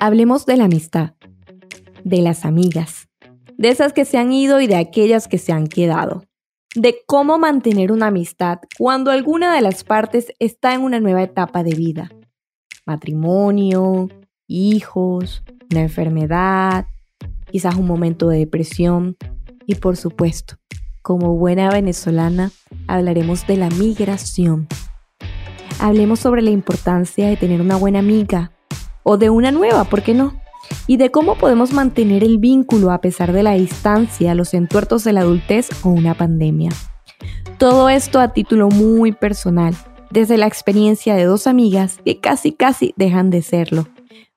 [0.00, 1.14] Hablemos de la amistad,
[2.04, 3.08] de las amigas,
[3.56, 6.24] de esas que se han ido y de aquellas que se han quedado,
[6.74, 11.62] de cómo mantener una amistad cuando alguna de las partes está en una nueva etapa
[11.62, 12.10] de vida.
[12.86, 14.08] Matrimonio,
[14.46, 16.86] hijos, una enfermedad,
[17.50, 19.16] quizás un momento de depresión
[19.66, 20.56] y por supuesto,
[21.02, 22.52] como buena venezolana,
[22.86, 24.68] hablaremos de la migración.
[25.80, 28.52] Hablemos sobre la importancia de tener una buena amiga
[29.10, 30.38] o de una nueva, ¿por qué no?
[30.86, 35.14] Y de cómo podemos mantener el vínculo a pesar de la distancia, los entuertos de
[35.14, 36.68] la adultez o una pandemia.
[37.56, 39.74] Todo esto a título muy personal,
[40.10, 43.88] desde la experiencia de dos amigas que casi casi dejan de serlo,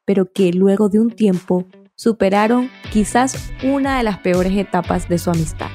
[0.05, 5.31] pero que luego de un tiempo superaron quizás una de las peores etapas de su
[5.31, 5.69] amistad.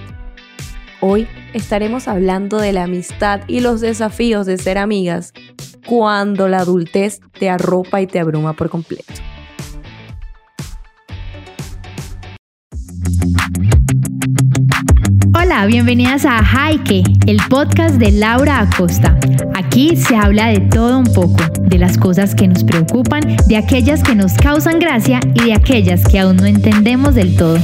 [1.02, 5.34] Hoy estaremos hablando de la amistad y los desafíos de ser amigas
[5.86, 9.04] cuando la adultez te arropa y te abruma por completo.
[15.34, 19.18] Hola, bienvenidas a Jaike, el podcast de Laura Acosta.
[19.54, 24.02] Aquí se habla de todo un poco, de las cosas que nos preocupan, de aquellas
[24.02, 27.58] que nos causan gracia y de aquellas que aún no entendemos del todo.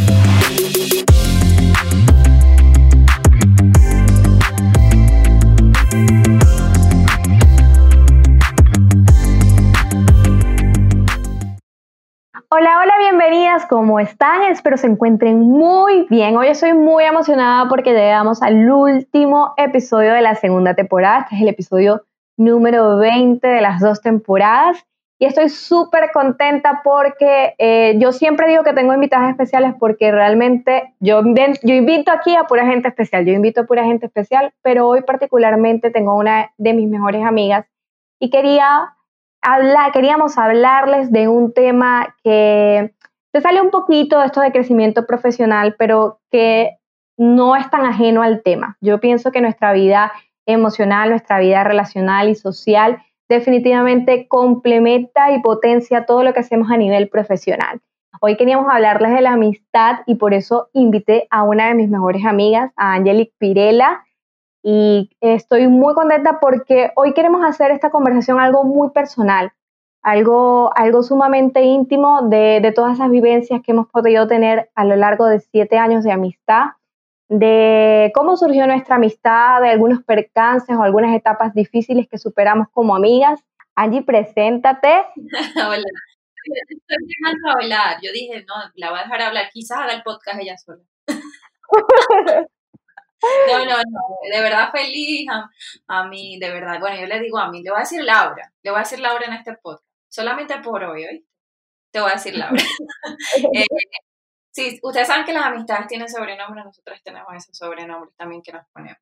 [12.54, 14.42] Hola, hola, bienvenidas, ¿cómo están?
[14.42, 16.36] Espero se encuentren muy bien.
[16.36, 21.20] Hoy estoy muy emocionada porque llegamos al último episodio de la segunda temporada.
[21.20, 22.02] Este es el episodio
[22.36, 24.84] número 20 de las dos temporadas.
[25.18, 30.92] Y estoy súper contenta porque eh, yo siempre digo que tengo invitadas especiales porque realmente
[31.00, 31.22] yo,
[31.62, 35.00] yo invito aquí a pura gente especial, yo invito a pura gente especial, pero hoy
[35.00, 37.64] particularmente tengo una de mis mejores amigas
[38.20, 38.92] y quería
[39.92, 42.94] queríamos hablarles de un tema que
[43.32, 46.78] se sale un poquito de esto de crecimiento profesional, pero que
[47.16, 48.76] no es tan ajeno al tema.
[48.80, 50.12] Yo pienso que nuestra vida
[50.46, 56.76] emocional, nuestra vida relacional y social definitivamente complementa y potencia todo lo que hacemos a
[56.76, 57.80] nivel profesional.
[58.20, 62.24] Hoy queríamos hablarles de la amistad y por eso invité a una de mis mejores
[62.26, 64.04] amigas, a Angelic Pirela
[64.62, 69.52] y estoy muy contenta porque hoy queremos hacer esta conversación algo muy personal,
[70.02, 74.96] algo, algo sumamente íntimo de, de todas esas vivencias que hemos podido tener a lo
[74.96, 76.70] largo de siete años de amistad,
[77.28, 82.94] de cómo surgió nuestra amistad, de algunos percances o algunas etapas difíciles que superamos como
[82.94, 83.40] amigas.
[83.74, 85.04] Angie, preséntate.
[85.56, 85.84] Hola.
[86.68, 87.96] Estoy dejando hablar.
[88.02, 89.48] Yo dije, no, la voy a dejar hablar.
[89.52, 90.82] Quizás haga el podcast ella sola.
[93.48, 94.00] No, no, no,
[94.30, 95.26] de verdad feliz
[95.88, 96.80] a, mí, de verdad.
[96.80, 99.00] Bueno, yo le digo a mí, le voy a decir Laura, le voy a decir
[99.00, 101.28] Laura en este podcast, solamente por hoy, ¿oíste?
[101.90, 102.56] Te voy a decir Laura.
[103.54, 103.66] eh,
[104.50, 108.66] sí, ustedes saben que las amistades tienen sobrenombres, nosotros tenemos esos sobrenombres también que nos
[108.72, 108.98] ponemos.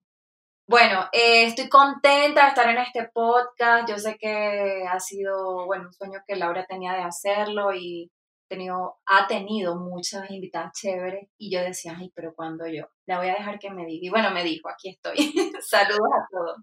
[0.71, 3.89] Bueno, eh, estoy contenta de estar en este podcast.
[3.89, 8.09] Yo sé que ha sido, bueno, un sueño que Laura tenía de hacerlo y
[8.51, 13.29] tenido, ha tenido muchas invitadas chéveres y yo decía, ay, pero cuando yo, la voy
[13.29, 14.07] a dejar que me diga.
[14.07, 15.17] Y bueno, me dijo, aquí estoy.
[15.63, 16.57] Saludos a todos.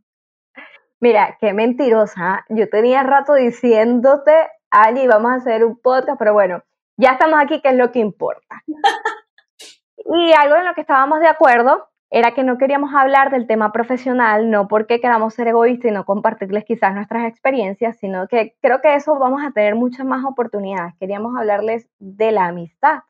[1.00, 2.46] Mira, qué mentirosa.
[2.50, 6.62] Yo tenía rato diciéndote, Ali, vamos a hacer un podcast, pero bueno,
[6.98, 8.62] ya estamos aquí, que es lo que importa.
[9.98, 13.72] y algo en lo que estábamos de acuerdo era que no queríamos hablar del tema
[13.72, 18.82] profesional, no porque queramos ser egoístas y no compartirles quizás nuestras experiencias, sino que creo
[18.82, 20.96] que eso vamos a tener muchas más oportunidades.
[21.00, 23.04] Queríamos hablarles de la amistad.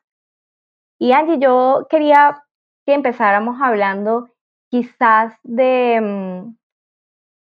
[0.98, 2.42] Y Angie, yo quería
[2.84, 4.30] que empezáramos hablando
[4.68, 6.56] quizás de, mm,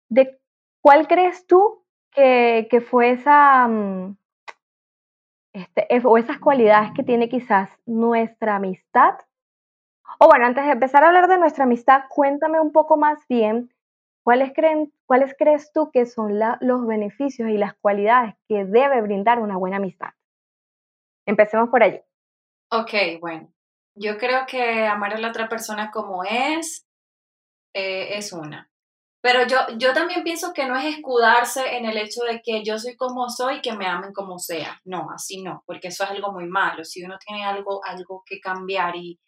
[0.08, 0.38] de
[0.80, 4.16] cuál crees tú que, que fue esa, mm,
[5.52, 9.16] este, o esas cualidades que tiene quizás nuestra amistad
[10.18, 13.72] o bueno, antes de empezar a hablar de nuestra amistad, cuéntame un poco más bien
[14.22, 19.38] cuáles, creen, cuáles crees tú que son los beneficios y las cualidades que debe brindar
[19.38, 20.10] una buena amistad.
[21.26, 22.00] Empecemos por allí.
[22.70, 23.52] Ok, bueno.
[23.94, 26.86] Yo creo que amar a la otra persona como es,
[27.74, 28.70] eh, es una.
[29.20, 32.78] Pero yo, yo también pienso que no es escudarse en el hecho de que yo
[32.78, 34.80] soy como soy y que me amen como sea.
[34.84, 36.84] No, así no, porque eso es algo muy malo.
[36.84, 39.20] Si uno tiene algo, algo que cambiar y,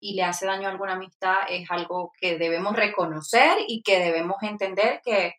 [0.00, 4.36] y le hace daño a alguna amistad es algo que debemos reconocer y que debemos
[4.42, 5.34] entender que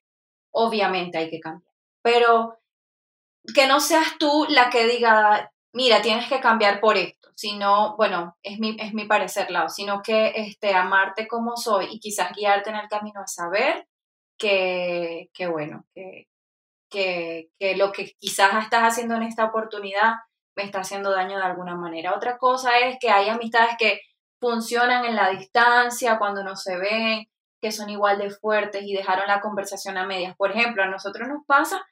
[0.52, 1.72] obviamente hay que cambiar.
[2.02, 2.58] Pero
[3.54, 8.38] que no seas tú la que diga, mira, tienes que cambiar por esto, sino, bueno,
[8.44, 12.70] es mi, es mi parecer, lado, sino que este, amarte como soy y quizás guiarte
[12.70, 13.88] en el camino a saber
[14.38, 16.28] que, que bueno, que,
[16.90, 20.16] que, que lo que quizás estás haciendo en esta oportunidad
[20.56, 22.16] me está haciendo daño de alguna manera.
[22.16, 24.02] Otra cosa es que hay amistades que
[24.40, 27.28] funcionan en la distancia, cuando no se ven,
[27.62, 30.36] que son igual de fuertes y dejaron la conversación a medias.
[30.36, 31.86] Por ejemplo, a nosotros nos pasa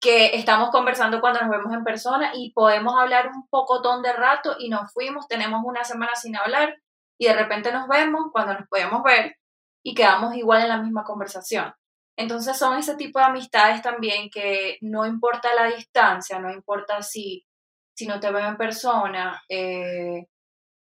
[0.00, 4.56] que estamos conversando cuando nos vemos en persona y podemos hablar un pocotón de rato
[4.58, 6.76] y nos fuimos, tenemos una semana sin hablar
[7.18, 9.36] y de repente nos vemos cuando nos podemos ver
[9.84, 11.72] y quedamos igual en la misma conversación.
[12.16, 17.46] Entonces son ese tipo de amistades también que no importa la distancia, no importa si,
[17.94, 20.26] si no te veo en persona, eh,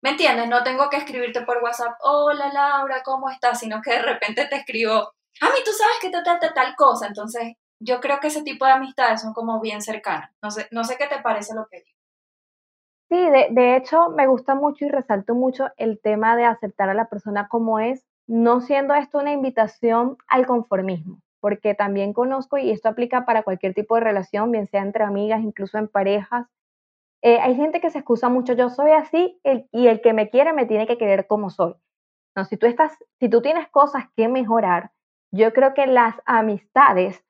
[0.02, 0.48] ¿Me entiendes?
[0.48, 3.60] No tengo que escribirte por WhatsApp, hola Laura, ¿cómo estás?
[3.60, 7.08] Sino que de repente te escribo, a mí tú sabes que te trata tal cosa.
[7.08, 10.32] Entonces, yo creo que ese tipo de amistades son como bien cercanas.
[10.42, 11.98] No sé, no sé qué te parece lo que digo.
[13.10, 16.94] Sí, de, de hecho, me gusta mucho y resalto mucho el tema de aceptar a
[16.94, 22.70] la persona como es, no siendo esto una invitación al conformismo, porque también conozco, y
[22.70, 26.48] esto aplica para cualquier tipo de relación, bien sea entre amigas, incluso en parejas,
[27.22, 29.40] eh, hay gente que se excusa mucho, yo soy así
[29.72, 31.76] y el que me quiere me tiene que querer como soy.
[32.36, 34.92] No, si tú estás, si tú tienes cosas que mejorar,
[35.32, 37.24] yo creo que las amistades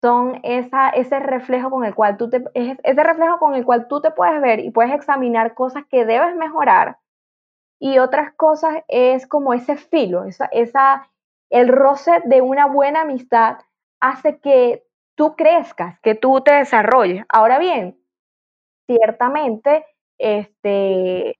[0.00, 4.00] son esa, ese reflejo con el cual tú te, ese reflejo con el cual tú
[4.00, 6.98] te puedes ver y puedes examinar cosas que debes mejorar
[7.82, 11.10] y otras cosas es como ese filo, esa, esa,
[11.50, 13.58] el roce de una buena amistad
[14.00, 14.84] hace que
[15.16, 17.24] tú crezcas, que tú te desarrolles.
[17.28, 17.98] Ahora bien,
[18.96, 19.84] ciertamente
[20.18, 21.38] este,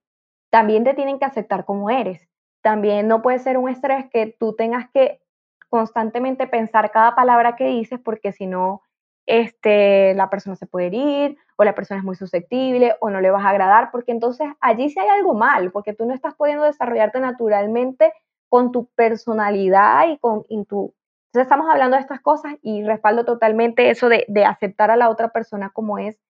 [0.50, 2.28] también te tienen que aceptar como eres.
[2.62, 5.20] También no puede ser un estrés que tú tengas que
[5.68, 8.82] constantemente pensar cada palabra que dices porque si no,
[9.26, 13.30] este, la persona se puede herir o la persona es muy susceptible o no le
[13.30, 16.64] vas a agradar porque entonces allí sí hay algo mal porque tú no estás pudiendo
[16.64, 18.12] desarrollarte naturalmente
[18.48, 20.94] con tu personalidad y con tu...
[21.28, 25.08] Entonces estamos hablando de estas cosas y respaldo totalmente eso de, de aceptar a la
[25.08, 26.20] otra persona como es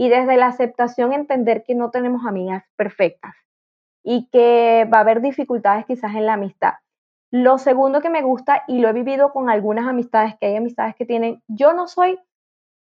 [0.00, 3.34] y desde la aceptación entender que no tenemos amigas perfectas
[4.02, 6.72] y que va a haber dificultades quizás en la amistad.
[7.30, 10.94] Lo segundo que me gusta, y lo he vivido con algunas amistades, que hay amistades
[10.96, 12.18] que tienen, yo no soy,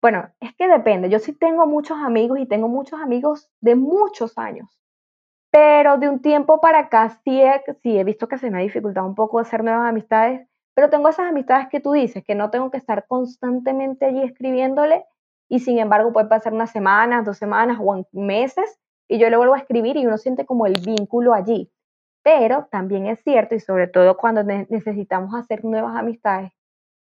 [0.03, 4.37] bueno, es que depende, yo sí tengo muchos amigos y tengo muchos amigos de muchos
[4.37, 4.69] años,
[5.53, 8.63] pero de un tiempo para acá sí he, sí he visto que se me ha
[8.63, 10.45] dificultado un poco hacer nuevas amistades,
[10.75, 15.05] pero tengo esas amistades que tú dices, que no tengo que estar constantemente allí escribiéndole
[15.49, 18.79] y sin embargo puede pasar unas semanas, dos semanas o meses
[19.09, 21.71] y yo le vuelvo a escribir y uno siente como el vínculo allí.
[22.23, 26.53] Pero también es cierto, y sobre todo cuando necesitamos hacer nuevas amistades,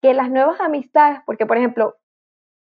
[0.01, 1.95] que las nuevas amistades, porque por ejemplo,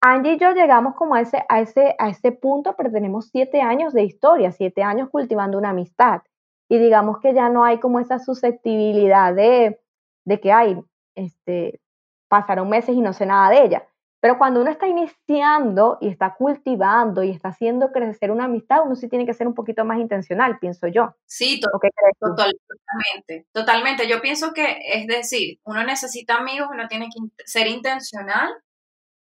[0.00, 3.60] Angie y yo llegamos como a ese, a ese, a ese punto, pero tenemos siete
[3.60, 6.22] años de historia, siete años cultivando una amistad.
[6.68, 9.80] Y digamos que ya no hay como esa susceptibilidad de,
[10.24, 10.80] de que hay,
[11.16, 11.80] este,
[12.28, 13.88] pasaron meses y no sé nada de ella.
[14.20, 18.96] Pero cuando uno está iniciando y está cultivando y está haciendo crecer una amistad, uno
[18.96, 21.14] sí tiene que ser un poquito más intencional, pienso yo.
[21.24, 23.46] Sí, totalmente.
[23.52, 24.08] Totalmente.
[24.08, 28.52] Yo pienso que, es decir, uno necesita amigos, uno tiene que ser intencional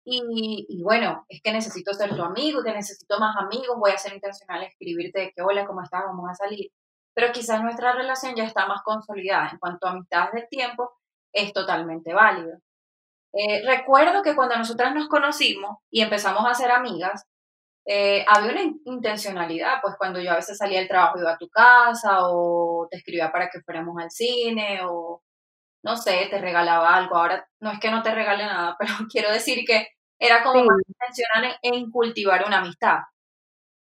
[0.05, 3.97] y, y, bueno, es que necesito ser tu amigo, que necesito más amigos, voy a
[3.97, 6.03] ser intencional, escribirte de que hola, ¿cómo estás?
[6.05, 6.69] Vamos a salir.
[7.15, 9.49] Pero quizás nuestra relación ya está más consolidada.
[9.51, 10.91] En cuanto a amistades de tiempo,
[11.31, 12.59] es totalmente válido.
[13.33, 17.25] Eh, recuerdo que cuando nosotras nos conocimos y empezamos a ser amigas,
[17.85, 21.49] eh, había una intencionalidad, pues cuando yo a veces salía del trabajo iba a tu
[21.49, 25.21] casa o te escribía para que fuéramos al cine o
[25.83, 27.17] no sé, te regalaba algo.
[27.17, 29.87] Ahora no es que no te regale nada, pero quiero decir que
[30.19, 32.99] era como más intencional en, cultivar una amistad.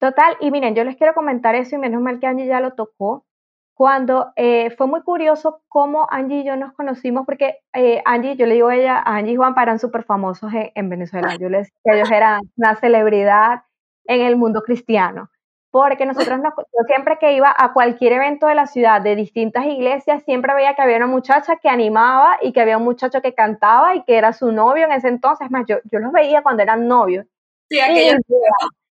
[0.01, 2.75] Total, y miren, yo les quiero comentar eso y menos mal que Angie ya lo
[2.75, 3.27] tocó
[3.75, 8.47] cuando eh, fue muy curioso cómo Angie y yo nos conocimos, porque eh, Angie, yo
[8.47, 11.37] le digo a ella, Angie y Juan eran súper famosos en, Venezuela.
[11.37, 13.65] Yo les decía que ellos eran una celebridad
[14.05, 15.29] en el mundo cristiano.
[15.73, 20.23] Porque nosotros, yo siempre que iba a cualquier evento de la ciudad, de distintas iglesias,
[20.23, 23.97] siempre veía que había una muchacha que animaba y que había un muchacho que cantaba
[23.97, 25.51] y que era su novio en ese entonces.
[25.51, 27.27] Más, yo, yo los veía cuando eran novios.
[27.69, 28.19] Sí, aquello.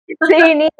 [0.07, 0.71] Sí, ni idea,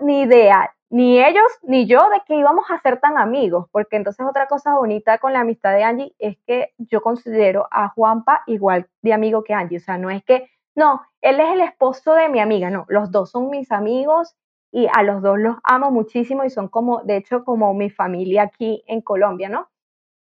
[0.00, 4.24] ni idea ni ellos ni yo de que íbamos a ser tan amigos, porque entonces
[4.26, 8.88] otra cosa bonita con la amistad de Angie es que yo considero a Juanpa igual
[9.02, 12.28] de amigo que Angie, o sea, no es que, no, él es el esposo de
[12.28, 14.36] mi amiga, no, los dos son mis amigos
[14.70, 18.42] y a los dos los amo muchísimo y son como, de hecho, como mi familia
[18.44, 19.68] aquí en Colombia, ¿no?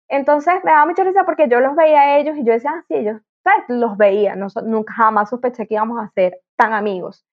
[0.09, 2.85] Entonces me daba mucha risa porque yo los veía a ellos y yo decía, ah,
[2.89, 3.65] sí, ellos, ¿sabes?
[3.69, 7.27] Los veía, no, nunca jamás sospeché que íbamos a ser tan amigos.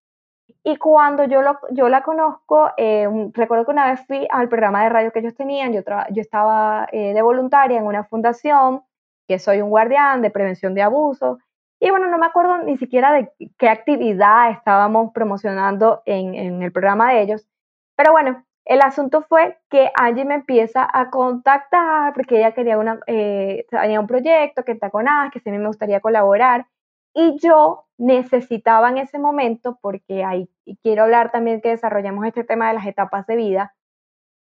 [0.63, 4.83] Y cuando yo, lo, yo la conozco, eh, recuerdo que una vez fui al programa
[4.83, 5.81] de radio que ellos tenían, yo,
[6.11, 8.83] yo estaba eh, de voluntaria en una fundación,
[9.27, 11.39] que soy un guardián de prevención de abuso,
[11.79, 16.71] Y bueno, no me acuerdo ni siquiera de qué actividad estábamos promocionando en, en el
[16.71, 17.47] programa de ellos,
[17.95, 22.99] pero bueno, el asunto fue que Angie me empieza a contactar porque ella quería una,
[23.07, 26.67] eh, tenía un proyecto que está con que sí me gustaría colaborar.
[27.13, 30.49] Y yo necesitaba en ese momento, porque ahí
[30.81, 33.75] quiero hablar también que desarrollamos este tema de las etapas de vida,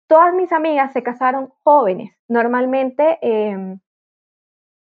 [0.07, 2.15] todas mis amigas se casaron jóvenes.
[2.27, 3.79] Normalmente, em,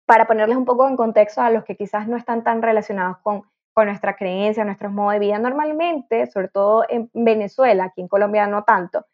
[0.06, 3.42] para ponerles un poco en contexto a los que quizás no están tan relacionados con,
[3.73, 8.46] con nuestra creencia, nuestros modos de vida, normalmente, sobre todo en Venezuela, aquí en Colombia
[8.46, 9.04] no tanto,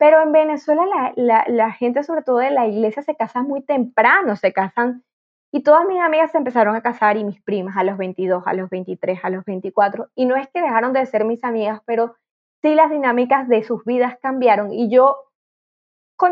[0.00, 4.34] pero en Venezuela la, la, gente, sobre todo de la iglesia, se casa muy temprano,
[4.34, 5.04] se casan.
[5.52, 8.54] Y todas mis amigas se empezaron a casar y mis primas a los 22, a
[8.54, 10.08] los 23, a los 24.
[10.14, 12.14] Y no es que dejaron de ser mis amigas, pero
[12.62, 14.72] sí las dinámicas de sus vidas cambiaron.
[14.72, 15.16] Y yo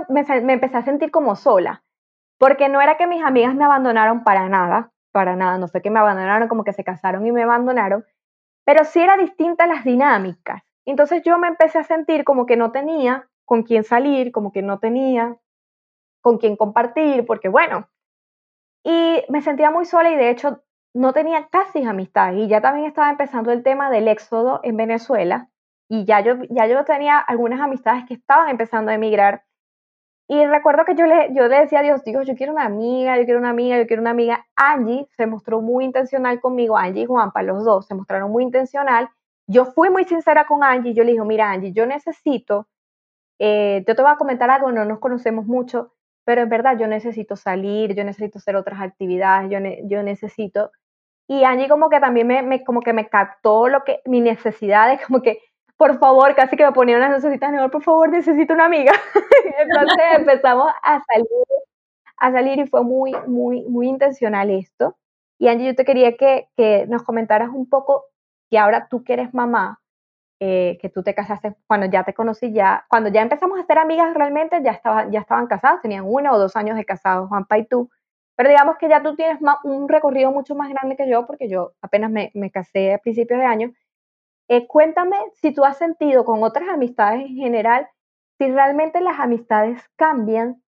[0.08, 1.82] me, me empecé a sentir como sola,
[2.38, 5.90] porque no era que mis amigas me abandonaron para nada, para nada, no fue que
[5.90, 8.04] me abandonaron como que se casaron y me abandonaron,
[8.64, 10.62] pero sí era distinta las dinámicas.
[10.84, 14.62] Entonces yo me empecé a sentir como que no tenía con quién salir, como que
[14.62, 15.36] no tenía
[16.20, 17.88] con quién compartir, porque bueno,
[18.84, 20.62] y me sentía muy sola y de hecho
[20.94, 25.48] no tenía casi amistades y ya también estaba empezando el tema del éxodo en Venezuela
[25.88, 29.44] y ya yo, ya yo tenía algunas amistades que estaban empezando a emigrar
[30.30, 33.16] y recuerdo que yo le, yo le decía a Dios, digo, yo quiero una amiga,
[33.16, 34.46] yo quiero una amiga, yo quiero una amiga.
[34.56, 39.08] Angie se mostró muy intencional conmigo, Angie y Juanpa, los dos se mostraron muy intencional.
[39.46, 42.68] Yo fui muy sincera con Angie, yo le dije, mira Angie, yo necesito
[43.38, 45.92] eh, yo te voy a comentar algo, no nos conocemos mucho,
[46.28, 50.72] pero es verdad, yo necesito salir, yo necesito hacer otras actividades, yo, yo necesito...
[51.26, 55.22] Y Angie como que también me, como que me captó lo que, mis necesidades, como
[55.22, 55.38] que,
[55.78, 58.92] por favor, casi que me ponía unas necesidades, por favor, necesito una amiga.
[59.58, 61.46] Entonces empezamos a salir,
[62.18, 64.98] a salir y fue muy, muy, muy intencional esto.
[65.38, 68.04] Y Angie, yo te quería que, que nos comentaras un poco,
[68.50, 69.80] que ahora tú que eres mamá,
[70.40, 73.78] eh, que tú te casaste cuando ya te conocí, ya, cuando ya empezamos a ser
[73.78, 77.58] amigas realmente, ya, estaba, ya estaban casadas, tenían uno o dos años de casados, Juanpa
[77.58, 77.90] y tú.
[78.36, 81.72] Pero digamos que ya tú tienes un recorrido mucho más grande que yo, porque yo
[81.82, 83.72] apenas me, me casé a principios de año.
[84.48, 87.88] Eh, cuéntame si tú has sentido con otras amistades en general,
[88.38, 90.62] si realmente las amistades cambian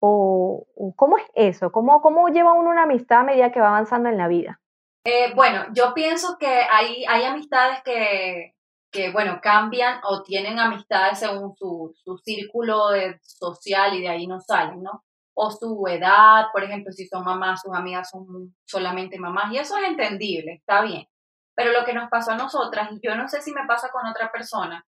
[0.00, 0.66] o,
[0.96, 4.18] cómo es eso, cómo, cómo lleva uno una amistad a medida que va avanzando en
[4.18, 4.60] la vida.
[5.06, 8.53] Eh, bueno, yo pienso que hay, hay amistades que,
[8.94, 14.40] que, bueno, cambian o tienen amistades según su, su círculo social y de ahí no
[14.40, 15.04] salen, ¿no?
[15.34, 19.76] O su edad, por ejemplo, si son mamás, sus amigas son solamente mamás, y eso
[19.78, 21.08] es entendible, está bien.
[21.56, 24.06] Pero lo que nos pasó a nosotras, y yo no sé si me pasa con
[24.06, 24.86] otra persona,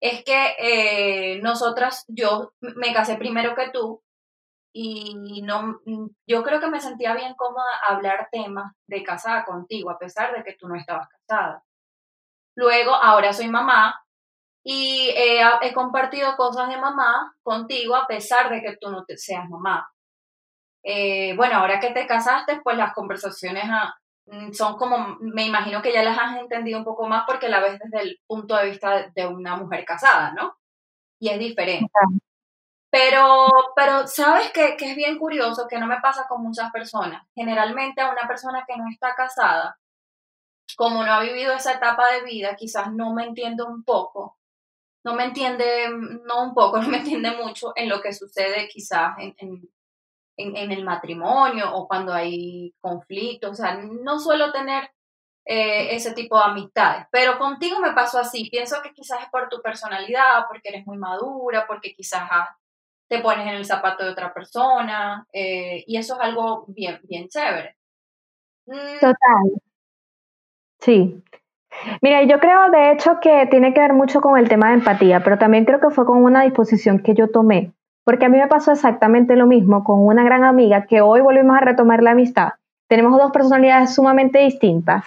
[0.00, 4.02] es que eh, nosotras, yo me casé primero que tú,
[4.74, 5.80] y no,
[6.26, 10.42] yo creo que me sentía bien cómoda hablar temas de casada contigo, a pesar de
[10.42, 11.62] que tú no estabas casada.
[12.54, 14.02] Luego, ahora soy mamá
[14.64, 19.88] y he compartido cosas de mamá contigo a pesar de que tú no seas mamá.
[20.84, 23.94] Eh, bueno, ahora que te casaste, pues las conversaciones ah,
[24.26, 27.60] mm, son como, me imagino que ya las has entendido un poco más porque la
[27.60, 30.56] ves desde el punto de vista de una mujer casada, ¿no?
[31.20, 31.90] Y es diferente.
[32.90, 37.22] Pero, pero sabes que, que es bien curioso, que no me pasa con muchas personas.
[37.34, 39.76] Generalmente a una persona que no está casada,
[40.76, 44.38] como no ha vivido esa etapa de vida, quizás no me entiende un poco,
[45.04, 45.88] no me entiende,
[46.24, 49.34] no un poco, no me entiende mucho en lo que sucede quizás en,
[50.36, 53.52] en, el matrimonio o cuando hay conflictos.
[53.52, 54.90] O sea, no suelo tener
[55.44, 58.48] eh, ese tipo de amistades, pero contigo me pasó así.
[58.50, 62.28] Pienso que quizás es por tu personalidad, porque eres muy madura, porque quizás
[63.08, 67.28] te pones en el zapato de otra persona eh, y eso es algo bien, bien
[67.28, 67.76] chévere.
[68.66, 69.00] Mm.
[69.00, 69.62] Total.
[70.82, 71.22] Sí.
[72.00, 75.22] Mira, yo creo de hecho que tiene que ver mucho con el tema de empatía,
[75.22, 77.72] pero también creo que fue con una disposición que yo tomé,
[78.04, 81.56] porque a mí me pasó exactamente lo mismo con una gran amiga que hoy volvimos
[81.56, 82.54] a retomar la amistad.
[82.88, 85.04] Tenemos dos personalidades sumamente distintas.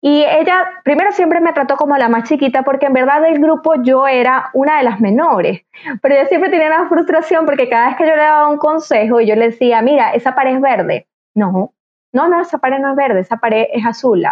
[0.00, 3.74] Y ella, primero siempre me trató como la más chiquita, porque en verdad del grupo
[3.82, 5.62] yo era una de las menores.
[6.02, 9.20] Pero yo siempre tenía una frustración porque cada vez que yo le daba un consejo
[9.20, 11.08] y yo le decía, mira, esa pared es verde.
[11.34, 11.72] No,
[12.12, 14.22] no, no, esa pared no es verde, esa pared es azul,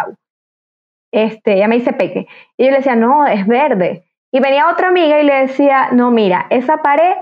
[1.11, 2.27] este, ella me dice peque.
[2.57, 4.03] Y yo le decía, no, es verde.
[4.31, 7.15] Y venía otra amiga y le decía, no, mira, esa pared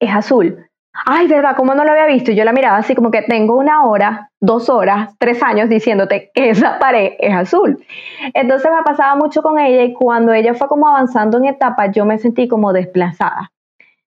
[0.00, 0.66] es azul.
[1.04, 1.56] Ay, ¿verdad?
[1.56, 2.30] ¿Cómo no lo había visto?
[2.30, 6.30] Y yo la miraba así como que tengo una hora, dos horas, tres años diciéndote
[6.34, 7.84] que esa pared es azul.
[8.32, 12.06] Entonces me pasaba mucho con ella y cuando ella fue como avanzando en etapas, yo
[12.06, 13.52] me sentí como desplazada.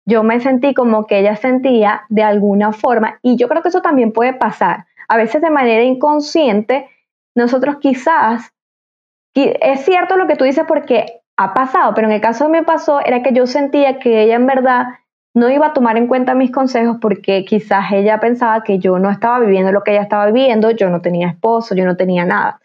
[0.05, 3.83] Yo me sentí como que ella sentía de alguna forma, y yo creo que eso
[3.83, 6.89] también puede pasar, a veces de manera inconsciente,
[7.35, 8.51] nosotros quizás,
[9.33, 12.63] es cierto lo que tú dices porque ha pasado, pero en el caso que me
[12.63, 14.87] pasó era que yo sentía que ella en verdad
[15.33, 19.09] no iba a tomar en cuenta mis consejos porque quizás ella pensaba que yo no
[19.09, 22.59] estaba viviendo lo que ella estaba viviendo, yo no tenía esposo, yo no tenía nada.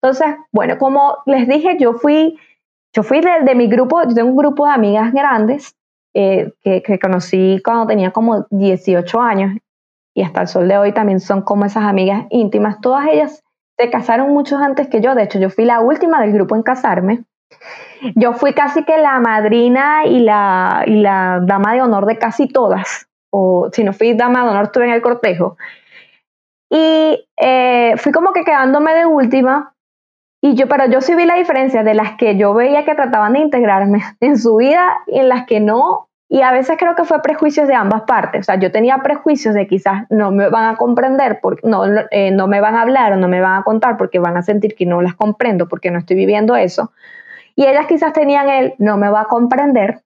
[0.00, 2.38] Entonces, bueno, como les dije, yo fui,
[2.92, 5.74] yo fui de, mi grupo, yo tengo un grupo de amigas grandes
[6.14, 9.58] eh, que, que, conocí cuando tenía como 18 años
[10.14, 12.80] y hasta el sol de hoy también son como esas amigas íntimas.
[12.80, 13.42] Todas ellas
[13.82, 16.62] se casaron muchos antes que yo, de hecho yo fui la última del grupo en
[16.62, 17.24] casarme.
[18.14, 22.46] Yo fui casi que la madrina y la, y la dama de honor de casi
[22.46, 25.56] todas, o si no fui dama de honor, estuve en el cortejo.
[26.70, 29.74] Y eh, fui como que quedándome de última,
[30.40, 33.32] y yo, pero yo sí vi la diferencia de las que yo veía que trataban
[33.32, 36.08] de integrarme en su vida y en las que no.
[36.32, 38.40] Y a veces creo que fue prejuicios de ambas partes.
[38.40, 42.30] O sea, yo tenía prejuicios de quizás no me van a comprender, porque no, eh,
[42.30, 44.74] no me van a hablar o no me van a contar porque van a sentir
[44.74, 46.90] que no las comprendo porque no estoy viviendo eso.
[47.54, 50.04] Y ellas quizás tenían el no me va a comprender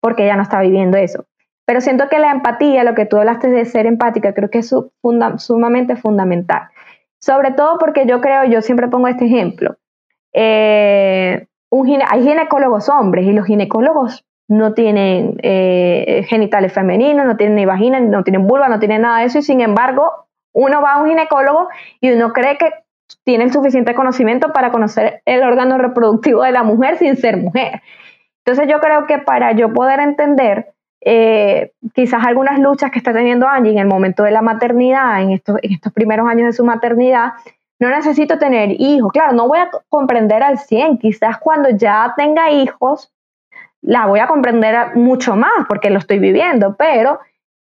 [0.00, 1.26] porque ella no está viviendo eso.
[1.64, 4.72] Pero siento que la empatía, lo que tú hablaste de ser empática, creo que es
[5.38, 6.68] sumamente fundamental.
[7.18, 9.76] Sobre todo porque yo creo, yo siempre pongo este ejemplo.
[10.32, 17.56] Eh, un hay ginecólogos hombres y los ginecólogos no tienen eh, genitales femeninos, no tienen
[17.56, 20.94] ni vagina, no tienen vulva, no tienen nada de eso y sin embargo uno va
[20.94, 21.68] a un ginecólogo
[22.00, 22.70] y uno cree que
[23.24, 27.82] tiene el suficiente conocimiento para conocer el órgano reproductivo de la mujer sin ser mujer.
[28.44, 33.46] Entonces yo creo que para yo poder entender eh, quizás algunas luchas que está teniendo
[33.46, 36.64] Angie en el momento de la maternidad, en estos, en estos primeros años de su
[36.64, 37.32] maternidad,
[37.78, 39.12] no necesito tener hijos.
[39.12, 43.12] Claro, no voy a comprender al 100, quizás cuando ya tenga hijos,
[43.84, 47.20] la voy a comprender mucho más porque lo estoy viviendo, pero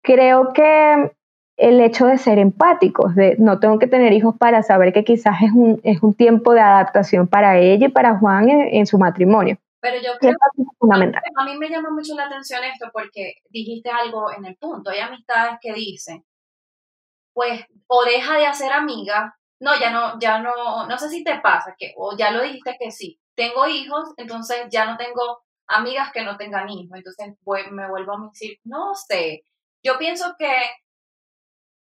[0.03, 1.12] creo que
[1.58, 5.41] el hecho de ser empáticos, de no tengo que tener hijos para saber que quizás
[5.41, 9.58] es un, es un tiempo de adaptación para ella y para Juan en, su matrimonio.
[9.80, 11.22] Pero yo creo que fundamental.
[11.36, 14.89] A mí me llama mucho la atención esto porque dijiste algo en el punto.
[14.89, 16.24] Hay amistades que dicen,
[17.33, 21.40] pues, o deja de hacer amiga, no, ya no, ya no, no sé si te
[21.40, 26.12] pasa, que, o ya lo dijiste que sí, tengo hijos, entonces ya no tengo amigas
[26.12, 27.36] que no tengan hijos, entonces
[27.72, 29.44] me vuelvo a decir, no sé,
[29.84, 30.51] yo pienso que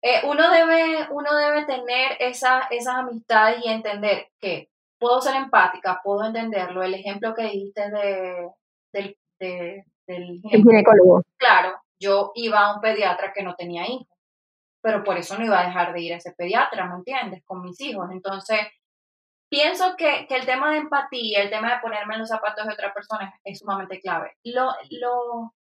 [0.03, 6.01] eh, uno, debe, uno debe tener esa, esas amistades y entender que puedo ser empática,
[6.03, 6.81] puedo entenderlo.
[6.81, 8.49] El ejemplo que dijiste de,
[8.91, 11.21] del, del ginecólogo.
[11.37, 14.07] Claro, yo iba a un pediatra que no tenía hijos,
[14.81, 17.43] pero por eso no iba a dejar de ir a ese pediatra, ¿me entiendes?
[17.45, 18.09] Con mis hijos.
[18.11, 18.59] Entonces,
[19.51, 22.73] pienso que, que el tema de empatía, el tema de ponerme en los zapatos de
[22.73, 24.37] otra persona es sumamente clave.
[24.45, 25.53] Lo, lo,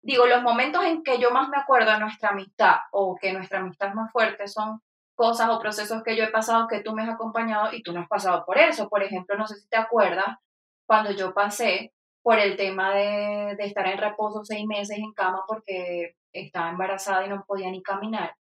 [0.00, 3.58] digo, los momentos en que yo más me acuerdo de nuestra amistad o que nuestra
[3.58, 4.80] amistad es más fuerte son
[5.16, 8.00] cosas o procesos que yo he pasado que tú me has acompañado y tú no
[8.00, 8.88] has pasado por eso.
[8.88, 10.36] Por ejemplo, no sé si te acuerdas
[10.86, 11.92] cuando yo pasé
[12.22, 17.26] por el tema de, de estar en reposo seis meses en cama porque estaba embarazada
[17.26, 18.36] y no podía ni caminar.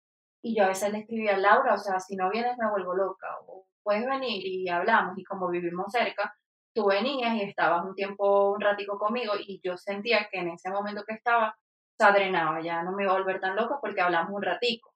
[0.42, 2.94] Y yo a veces le escribía a Laura, o sea, si no vienes me vuelvo
[2.94, 6.34] loca, o puedes venir y hablamos, y como vivimos cerca,
[6.74, 10.70] tú venías y estabas un tiempo, un ratico conmigo y yo sentía que en ese
[10.70, 11.56] momento que estaba,
[11.96, 14.90] se adrenaba, ya no me iba a volver tan loca porque hablamos un ratico.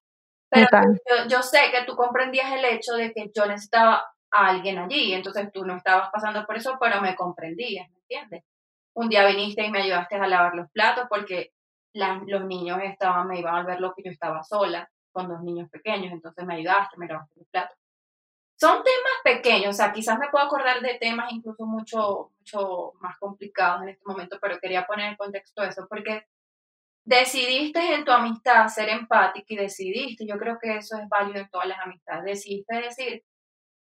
[0.51, 4.79] Pero yo, yo, sé que tú comprendías el hecho de que yo necesitaba a alguien
[4.79, 8.45] allí, entonces tú no estabas pasando por eso, pero me comprendías, ¿me entiendes?
[8.95, 11.53] Un día viniste y me ayudaste a lavar los platos porque
[11.95, 15.69] los niños estaban, me iban a ver lo que yo estaba sola con dos niños
[15.71, 17.78] pequeños, entonces me ayudaste, me lavaste los platos.
[18.61, 23.17] Son temas pequeños, o sea, quizás me puedo acordar de temas incluso mucho, mucho más
[23.19, 26.27] complicados en este momento, pero quería poner en contexto eso, porque
[27.05, 31.49] decidiste en tu amistad ser empática y decidiste, yo creo que eso es válido en
[31.51, 33.25] todas las amistades, decidiste decir,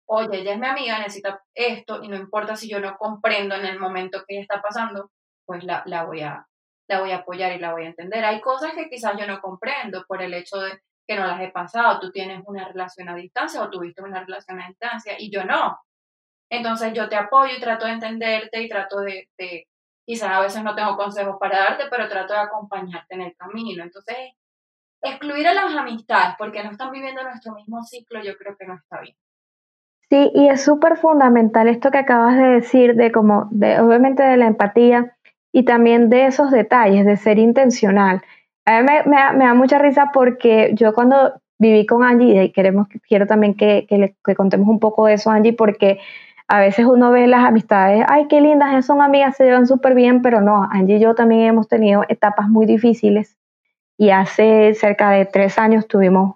[0.05, 3.65] oye, ella es mi amiga, necesita esto y no importa si yo no comprendo en
[3.65, 5.11] el momento que ella está pasando,
[5.45, 6.47] pues la, la, voy a,
[6.87, 8.23] la voy a apoyar y la voy a entender.
[8.23, 10.79] Hay cosas que quizás yo no comprendo por el hecho de
[11.09, 11.99] que no las he pasado.
[11.99, 15.79] Tú tienes una relación a distancia o tuviste una relación a distancia y yo no.
[16.51, 19.27] Entonces yo te apoyo y trato de entenderte y trato de,
[20.05, 23.83] quizás a veces no tengo consejos para darte, pero trato de acompañarte en el camino.
[23.83, 24.15] Entonces,
[25.01, 28.75] excluir a las amistades porque no están viviendo nuestro mismo ciclo, yo creo que no
[28.75, 29.15] está bien.
[30.11, 34.37] Sí, y es súper fundamental esto que acabas de decir, de como, de, obviamente de
[34.37, 35.17] la empatía
[35.51, 38.21] y también de esos detalles, de ser intencional.
[38.69, 43.25] A mí me, da, mucha risa porque yo cuando viví con Angie, y queremos, quiero
[43.25, 45.99] también que, le, contemos un poco de eso, Angie, porque
[46.47, 50.21] a veces uno ve las amistades, ay, qué lindas, son amigas, se llevan súper bien,
[50.21, 53.37] pero no, Angie y yo también hemos tenido etapas muy difíciles
[53.97, 56.35] y hace cerca de tres años tuvimos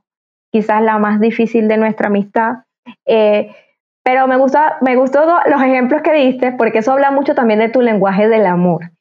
[0.52, 2.64] quizás la más difícil de nuestra amistad.
[3.06, 3.56] Eh,
[4.04, 7.70] Pero me, gusta, me gustó los ejemplos que diste porque eso habla mucho también de
[7.70, 8.92] tu lenguaje del amor.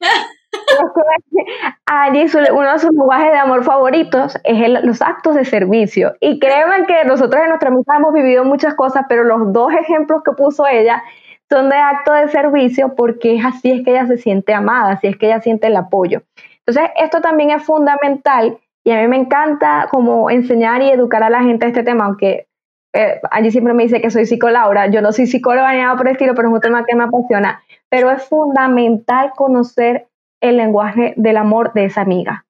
[1.87, 6.15] Allí uno de sus lenguajes de amor favoritos es los actos de servicio.
[6.21, 10.23] Y créanme que nosotros en nuestra amistad hemos vivido muchas cosas, pero los dos ejemplos
[10.25, 11.03] que puso ella
[11.51, 15.09] son de acto de servicio porque es así es que ella se siente amada, así
[15.09, 16.23] es que ella siente el apoyo.
[16.67, 21.31] Entonces, esto también es fundamental y a mí me encanta como enseñar y educar a
[21.31, 22.47] la gente este tema, aunque
[22.95, 26.07] eh, allí siempre me dice que soy psicóloga, yo no soy psicóloga ni nada por
[26.07, 27.63] el estilo, pero es un tema que me apasiona.
[27.89, 30.09] Pero es fundamental conocer
[30.43, 32.45] el lenguaje del amor de esa amiga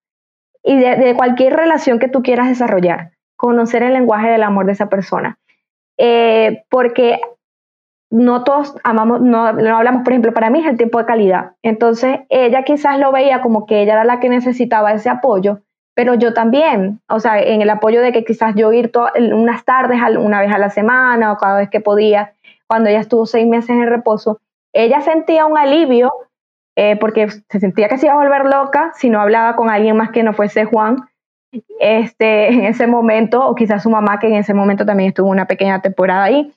[0.65, 4.89] y de, cualquier relación que tú quieras desarrollar, conocer el lenguaje del amor de esa
[4.89, 5.39] persona.
[5.99, 7.21] Eh, porque
[8.11, 11.53] no todos amamos, no, no, hablamos, por ejemplo, para mí es el tiempo de calidad.
[11.63, 15.61] Entonces, ella quizás lo veía como que ella era la que necesitaba ese apoyo,
[15.95, 18.91] pero yo también, o sea, en el apoyo de que quizás yo ir
[19.33, 22.33] unas tardes, una vez a la semana o cada vez que podía,
[22.67, 24.41] cuando ella estuvo seis meses en reposo,
[24.73, 26.11] ella sentía un alivio
[26.77, 29.97] eh, porque se sentía que se iba a volver loca si no hablaba con alguien
[29.97, 30.97] más que no fuese Juan
[31.81, 35.47] este, en ese momento, o quizás su mamá, que en ese momento también estuvo una
[35.47, 36.53] pequeña temporada ahí.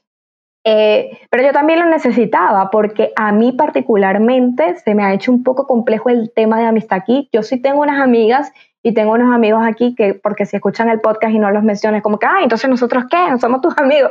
[0.68, 5.44] Eh, pero yo también lo necesitaba porque a mí particularmente se me ha hecho un
[5.44, 7.30] poco complejo el tema de amistad aquí.
[7.32, 8.52] Yo sí tengo unas amigas
[8.82, 12.02] y tengo unos amigos aquí que, porque si escuchan el podcast y no los menciones,
[12.02, 14.10] como que, ah, entonces nosotros qué, no somos tus amigos.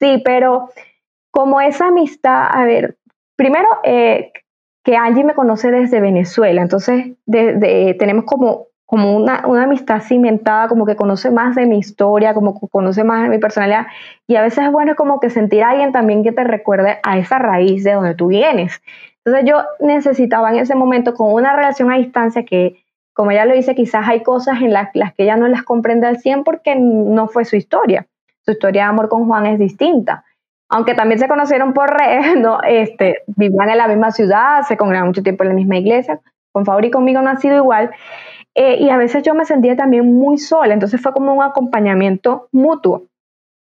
[0.00, 0.68] Sí, pero
[1.30, 2.98] como esa amistad, a ver,
[3.36, 4.32] primero eh,
[4.84, 11.30] que Angie me conoce desde Venezuela, entonces tenemos como, una, amistad cimentada, como que conoce
[11.30, 13.86] más de mi historia, como que conoce más de mi personalidad,
[14.28, 17.18] y a veces es bueno como que sentir a alguien también que te recuerde a
[17.18, 18.82] esa raíz de donde tú vienes.
[19.24, 23.54] Entonces yo necesitaba en ese momento con una relación a distancia que como ella lo
[23.54, 27.28] dice, quizás hay cosas en las, que ella no las comprende al 100 porque no
[27.28, 28.06] fue su historia.
[28.44, 30.24] Su historia de amor con Juan es distinta.
[30.70, 32.26] Aunque también se conocieron por redes,
[32.68, 36.20] este, vivían en la misma ciudad, se congregaban mucho tiempo en la misma iglesia.
[36.52, 37.90] Con Favor y conmigo no ha sido igual.
[38.54, 42.48] Eh, y a veces yo me sentía también muy sola, entonces fue como un acompañamiento
[42.52, 43.08] mutuo.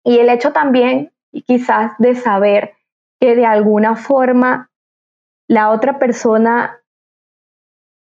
[0.06, 1.12] Y el hecho también,
[1.46, 2.76] quizás, de saber
[3.20, 4.70] que de alguna forma
[5.50, 6.80] la otra persona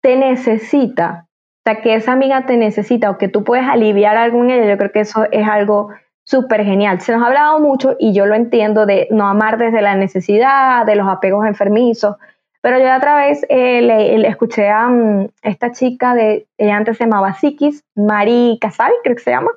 [0.03, 4.43] te necesita, o sea, que esa amiga te necesita o que tú puedes aliviar algo
[4.43, 5.91] en ella, yo creo que eso es algo
[6.25, 7.01] súper genial.
[7.01, 10.85] Se nos ha hablado mucho y yo lo entiendo de no amar desde la necesidad,
[10.87, 12.17] de los apegos enfermizos,
[12.65, 17.05] pero yo otra vez eh, le, escuché a mm, esta chica, de, ella antes se
[17.05, 19.51] llamaba Sikis, Mari Casal, creo que se llama.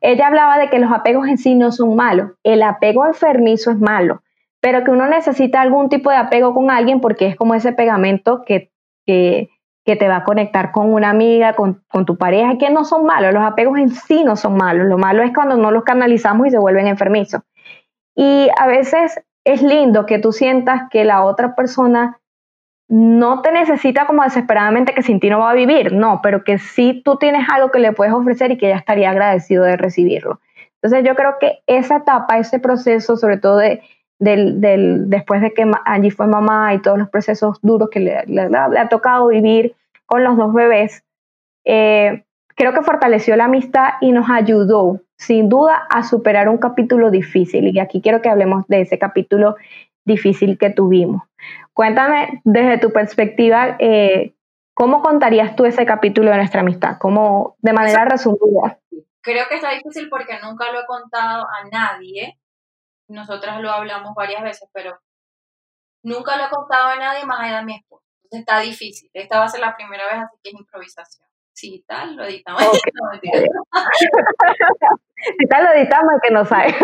[0.00, 3.80] Ella hablaba de que los apegos en sí no son malos, el apego enfermizo es
[3.80, 4.22] malo,
[4.60, 8.44] pero que uno necesita algún tipo de apego con alguien porque es como ese pegamento
[8.46, 8.70] que,
[9.06, 9.50] que,
[9.84, 13.32] que te va a conectar con una amiga, con, tu pareja, que no son malos,
[13.32, 16.50] los apegos en sí no son malos, lo malo es cuando no los canalizamos y
[16.50, 17.42] se vuelven enfermizos.
[18.14, 22.18] Y a veces es lindo que tú sientas que la otra persona
[22.88, 26.58] no te necesita como desesperadamente que sin ti no va a vivir, no, pero que
[26.58, 30.40] sí tú tienes algo que le puedes ofrecer y que ella estaría agradecido de recibirlo.
[30.82, 33.82] Entonces yo creo que esa etapa, ese proceso, sobre todo de,
[34.20, 38.24] del, del, después de que allí fue mamá y todos los procesos duros que le,
[38.26, 39.74] le, ha tocado vivir
[40.06, 41.02] con los dos bebés,
[41.64, 47.10] eh, creo que fortaleció la amistad y nos ayudó, sin duda, a superar un capítulo
[47.10, 47.74] difícil.
[47.74, 49.56] Y aquí quiero que hablemos de ese capítulo
[50.04, 51.22] difícil que tuvimos.
[51.72, 54.34] Cuéntame desde tu perspectiva, eh,
[54.74, 56.98] ¿cómo contarías tú ese capítulo de nuestra amistad?
[56.98, 58.78] ¿Cómo, de manera resumida?
[59.22, 62.38] Creo que está difícil porque nunca lo he contado a nadie
[63.10, 64.98] nosotras lo hablamos varias veces, pero
[66.02, 68.04] nunca lo he contado a nadie más allá de mi esposo.
[68.24, 69.10] Entonces está difícil.
[69.12, 71.28] Esta va a ser la primera vez, así que es improvisación.
[71.52, 72.62] Si tal, lo editamos.
[72.94, 73.42] no, mentira.
[75.38, 76.74] si tal, lo editamos y que no sale.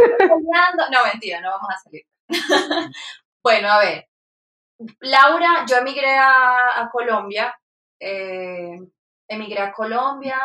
[0.90, 2.02] No, mentira, no vamos a salir.
[3.42, 4.08] bueno, a ver.
[5.00, 7.56] Laura, yo emigré a, Colombia.
[7.98, 8.78] Eh,
[9.28, 10.38] emigré a Colombia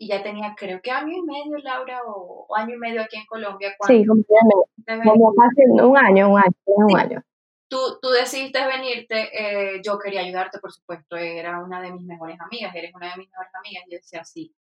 [0.00, 3.26] y ya tenía creo que año y medio, Laura, o, año y medio aquí en
[3.26, 3.76] Colombia.
[3.86, 7.22] Sí, como, casi un año, un año, un año.
[7.68, 12.40] Tú, tú decidiste venirte, eh, yo quería ayudarte, por supuesto, era una de mis mejores
[12.40, 14.54] amigas, eres una de mis mejores amigas, y yo decía, sí.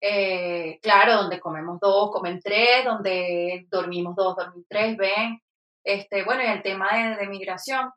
[0.00, 5.42] Eh, claro, donde comemos dos, comen tres, donde dormimos dos, dormimos tres, ven.
[5.82, 7.90] Este, bueno, y el tema de, de migración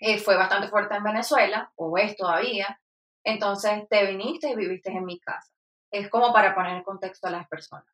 [0.00, 2.80] eh, fue bastante fuerte en Venezuela, o es todavía.
[3.22, 5.55] Entonces te viniste y viviste en mi casa
[5.90, 7.86] es como para poner en contexto a las personas.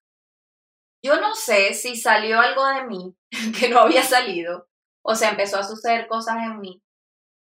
[1.05, 3.17] Yo no sé si salió algo de mí
[3.59, 4.69] que no había salido,
[5.05, 6.83] o sea, empezó a suceder cosas en mí.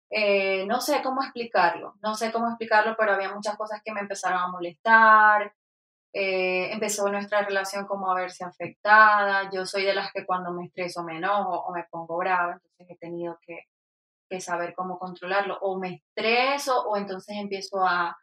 [0.10, 4.02] Eh, no sé cómo explicarlo, no sé cómo explicarlo, pero había muchas cosas que me
[4.02, 5.54] empezaron a molestar.
[6.14, 9.50] eh, empezó nuestra relación como a verse afectada.
[9.52, 12.88] Yo soy de las que cuando me estreso me enojo o me pongo brava, entonces
[12.90, 13.68] he tenido que,
[14.30, 15.58] que saber cómo controlarlo.
[15.62, 18.16] O me estreso o entonces empiezo a,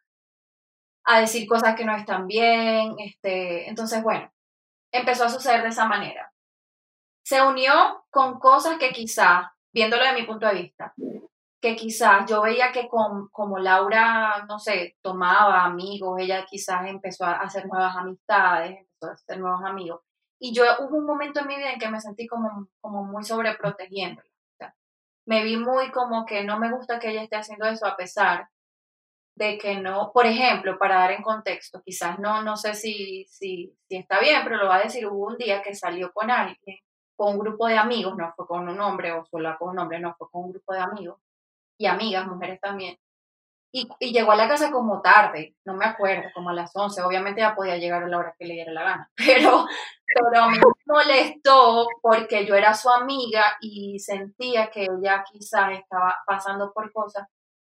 [1.05, 2.97] a decir cosas que no están bien.
[2.99, 4.31] Este, entonces, bueno,
[4.93, 6.33] empezó a suceder de esa manera.
[7.25, 10.95] Se unió con cosas que quizás, viéndolo de mi punto de vista,
[11.61, 17.25] que quizás yo veía que con, como Laura, no sé, tomaba amigos, ella quizás empezó
[17.25, 20.01] a hacer nuevas amistades, empezó a hacer nuevos amigos.
[20.39, 23.25] Y yo hubo un momento en mi vida en que me sentí como, como muy
[23.25, 24.23] sobreprotegiendo.
[25.27, 28.49] me vi muy como que no me gusta que ella esté haciendo eso a pesar
[29.41, 33.75] de que no, por ejemplo, para dar en contexto, quizás no, no sé si, si,
[33.89, 36.79] está bien, pero lo va a decir, hubo un día que salió con alguien,
[37.17, 39.99] con un grupo de amigos, no fue con un hombre o solo con un hombre,
[39.99, 41.19] no fue con un grupo de amigos,
[41.79, 42.99] y amigas, mujeres también.
[43.73, 47.03] Y, y, llegó a la casa como tarde, no me acuerdo, como a las 11.
[47.03, 49.65] Obviamente ya podía llegar a la hora que le diera la gana, pero,
[50.07, 56.73] pero me molestó porque yo era su amiga y sentía que ella quizás estaba pasando
[56.75, 57.27] por cosas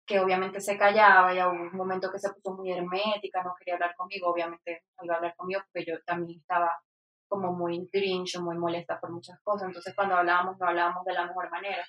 [0.06, 3.74] que obviamente se callaba, y hubo un momento que se puso muy hermética, no quería
[3.74, 6.70] hablar conmigo, obviamente no iba a hablar conmigo porque yo también estaba
[7.28, 11.26] como muy grinch, muy molesta por muchas cosas, entonces cuando hablábamos no hablábamos de la
[11.26, 11.84] mejor manera.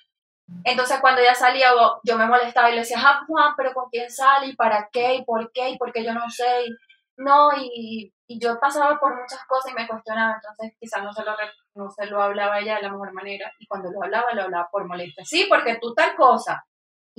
[0.64, 1.70] Entonces cuando ella salía
[2.02, 4.46] yo me molestaba y le decía, ah, Juan, pero ¿con quién sale?
[4.46, 5.16] ¿Y para qué?
[5.16, 5.70] ¿Y por qué?
[5.70, 6.64] ¿Y por qué yo no sé?
[6.66, 6.70] Y,
[7.18, 11.36] no, y, yo pasaba por muchas cosas y me cuestionaba, entonces quizás no lo,
[11.74, 14.68] no se lo hablaba ella de la mejor manera y cuando lo hablaba, lo hablaba
[14.70, 15.24] por molestia.
[15.24, 16.64] Sí, porque tú tal cosa.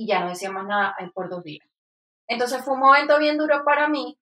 [0.00, 1.68] Y ya no decía más nada por dos días.
[2.26, 4.18] Entonces fue un momento bien duro para mí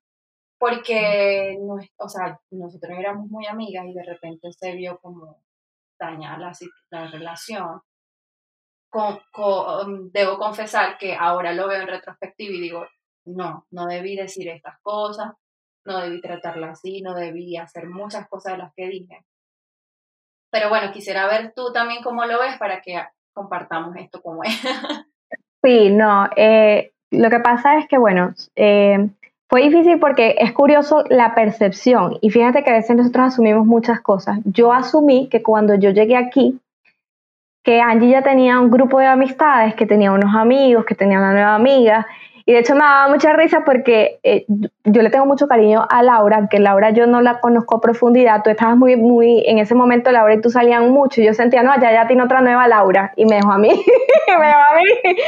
[0.59, 5.41] porque, no, o sea, nosotros éramos muy amigas y de repente se vio como
[5.97, 6.53] dañada la,
[6.91, 7.81] la relación
[8.91, 12.85] con, debo confesar que ahora lo veo en retrospectiva y digo,
[13.27, 15.33] no, no debí decir estas cosas,
[15.85, 19.25] no debí tratarla así, no debí hacer muchas cosas de las que dije.
[20.51, 23.01] Pero bueno, quisiera ver tú también cómo lo ves para que
[23.33, 24.61] compartamos esto como es.
[25.63, 29.09] Sí, no, eh, lo que pasa es que, bueno, eh,
[29.49, 34.01] fue difícil porque es curioso la percepción y fíjate que a veces nosotros asumimos muchas
[34.01, 34.39] cosas.
[34.45, 36.61] Yo asumí que cuando yo llegué aquí,
[37.65, 41.33] que Angie ya tenía un grupo de amistades, que tenía unos amigos, que tenía una
[41.33, 42.07] nueva amiga.
[42.49, 44.47] Y de hecho me daba mucha risa porque eh,
[44.85, 48.43] yo le tengo mucho cariño a Laura, que Laura yo no la conozco a profundidad.
[48.43, 51.21] Tú estabas muy, muy, en ese momento Laura y tú salían mucho.
[51.21, 53.13] Y yo sentía, no, ya, ya tiene otra nueva Laura.
[53.17, 55.19] Y me dejó a mí, y me dejó a mí,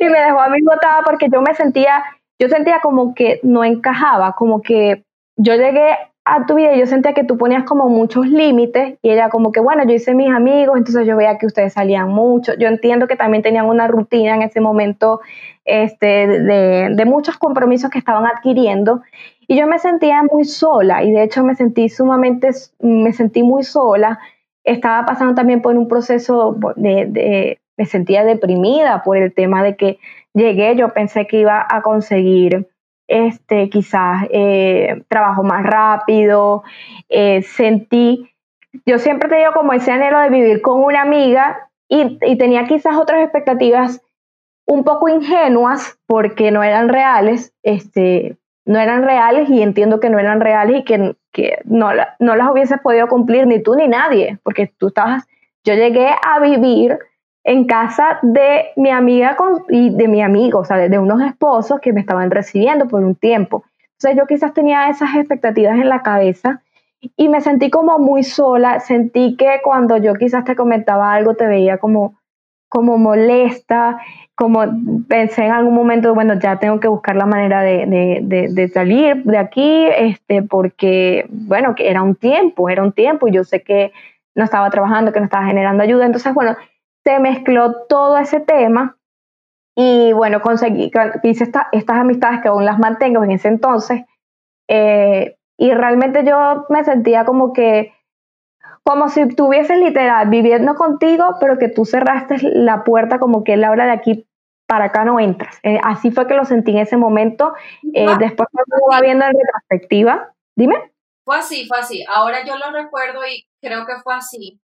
[0.00, 2.02] y me dejó a mí botada porque yo me sentía,
[2.38, 5.04] yo sentía como que no encajaba, como que
[5.36, 9.30] yo llegué a tu vida yo sentía que tú ponías como muchos límites y ella
[9.30, 12.52] como que, bueno, yo hice mis amigos, entonces yo veía que ustedes salían mucho.
[12.58, 15.20] Yo entiendo que también tenían una rutina en ese momento
[15.70, 19.02] este, de, muchos compromisos que estaban adquiriendo.
[19.46, 23.62] Y yo me sentía muy sola y de hecho me sentí sumamente, me sentí muy
[23.62, 24.18] sola.
[24.64, 29.98] Estaba pasando también por un proceso de, me sentía deprimida por el tema de que
[30.34, 32.68] llegué, yo pensé que iba a conseguir
[33.08, 36.62] este, quizás eh, trabajo más rápido,
[37.08, 38.30] eh, sentí,
[38.86, 42.96] yo siempre he tenido como ese anhelo de vivir con una amiga y, tenía quizás
[42.96, 44.00] otras expectativas
[44.70, 50.20] un poco ingenuas porque no eran reales, este, no eran reales y entiendo que no
[50.20, 54.38] eran reales y que, que no, no las hubiese podido cumplir ni tú ni nadie,
[54.44, 55.26] porque tú estabas,
[55.64, 57.00] yo llegué a vivir
[57.42, 59.36] en casa de mi amiga
[59.70, 63.16] y de mi amigo, o sea, de, unos esposos que me estaban recibiendo por un
[63.16, 63.64] tiempo.
[63.98, 66.62] Entonces yo quizás tenía esas expectativas en la cabeza
[67.16, 71.48] y me sentí como muy sola, sentí que cuando yo quizás te comentaba algo te
[71.48, 72.20] veía como,
[72.68, 73.98] como molesta,
[74.40, 74.64] como
[75.06, 79.36] pensé en algún momento, bueno, ya tengo que buscar la manera de, de, salir de
[79.36, 83.92] aquí, este, porque, bueno, que era un tiempo, era un tiempo y yo sé que
[84.34, 86.06] no estaba trabajando, que no estaba generando ayuda.
[86.06, 86.56] Entonces, bueno,
[87.04, 88.96] se mezcló todo ese tema
[89.76, 90.90] y bueno, conseguí,
[91.22, 94.04] hice estas amistades que aún las mantengo en ese entonces
[94.68, 97.92] eh, y realmente yo me sentía como que,
[98.84, 103.70] como si estuvieses literal viviendo contigo, pero que tú cerraste la puerta como que la
[103.70, 104.26] hora de aquí
[104.70, 105.58] para acá no entras.
[105.64, 107.54] Eh, así fue que lo sentí en ese momento.
[107.92, 110.32] Eh, después lo va viendo en retrospectiva.
[110.54, 110.92] Dime.
[111.24, 112.04] Fue así, fue así.
[112.08, 114.60] Ahora yo lo recuerdo y creo que fue así.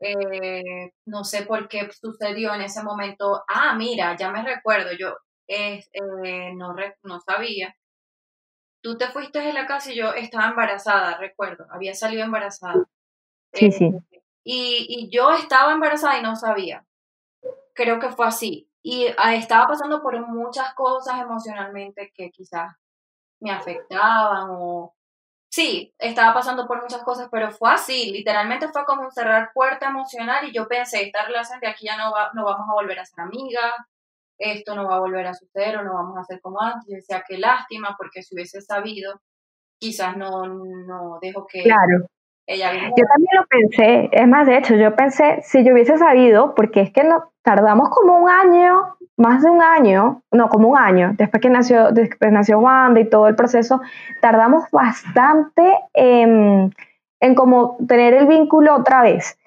[0.00, 3.44] Eh, no sé por qué sucedió en ese momento.
[3.46, 5.14] Ah, mira, ya me recuerdo, yo
[6.56, 6.74] no,
[7.04, 7.76] no sabía.
[8.82, 12.88] Tú te fuiste de la casa y yo estaba embarazada, recuerdo, había salido embarazada.
[13.52, 13.92] Sí, sí.
[14.42, 16.84] Y, y, yo estaba embarazada y no sabía.
[17.74, 18.68] Creo que fue así.
[18.82, 22.74] Y ah, estaba pasando por muchas cosas emocionalmente que quizás
[23.40, 24.94] me afectaban o,
[25.50, 29.88] sí, estaba pasando por muchas cosas, pero fue así, literalmente fue como un cerrar puerta
[29.88, 32.98] emocional y yo pensé, esta relación de aquí ya no, va, no vamos a volver
[32.98, 33.74] a ser amigas,
[34.38, 36.84] esto no va a volver a suceder o no vamos a ser como antes.
[36.88, 39.20] Yo decía, qué lástima, porque si hubiese sabido,
[39.80, 42.06] quizás no, no dejo que claro.
[42.48, 46.54] Ella Yo también lo pensé, es más, de hecho, yo pensé, si yo hubiese sabido,
[46.54, 50.78] porque es que no, tardamos como un año, más de un año, no, como un
[50.78, 53.82] año, después que nació, después nació Wanda y todo el proceso,
[54.22, 56.74] tardamos bastante en,
[57.20, 59.38] en como tener el vínculo otra vez.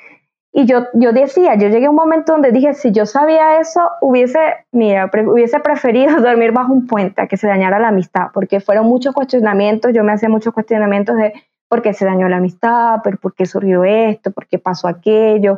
[0.53, 3.89] Y yo, yo decía, yo llegué a un momento donde dije, si yo sabía eso,
[4.01, 4.39] hubiese,
[4.71, 8.85] mira, hubiese preferido dormir bajo un puente a que se dañara la amistad, porque fueron
[8.85, 11.33] muchos cuestionamientos, yo me hacía muchos cuestionamientos de
[11.71, 15.57] por qué se dañó la amistad, pero por qué surgió esto, por qué pasó aquello.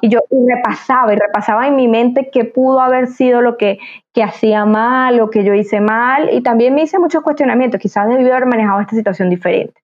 [0.00, 3.78] Y yo repasaba y repasaba en mi mente qué pudo haber sido lo que,
[4.14, 8.08] que hacía mal, lo que yo hice mal, y también me hice muchos cuestionamientos, quizás
[8.08, 9.78] debí haber manejado esta situación diferente.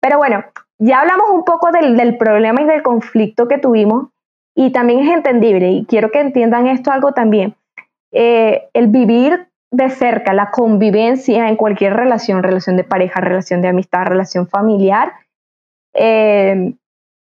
[0.00, 0.44] Pero bueno,
[0.78, 4.06] ya hablamos un poco del, problema y del conflicto que tuvimos
[4.54, 7.54] y también es entendible y quiero que entiendan esto algo también.
[8.12, 13.68] Eh, el vivir de cerca, la convivencia en cualquier relación, relación de pareja, relación de
[13.68, 15.12] amistad, relación familiar,
[15.94, 16.74] eh,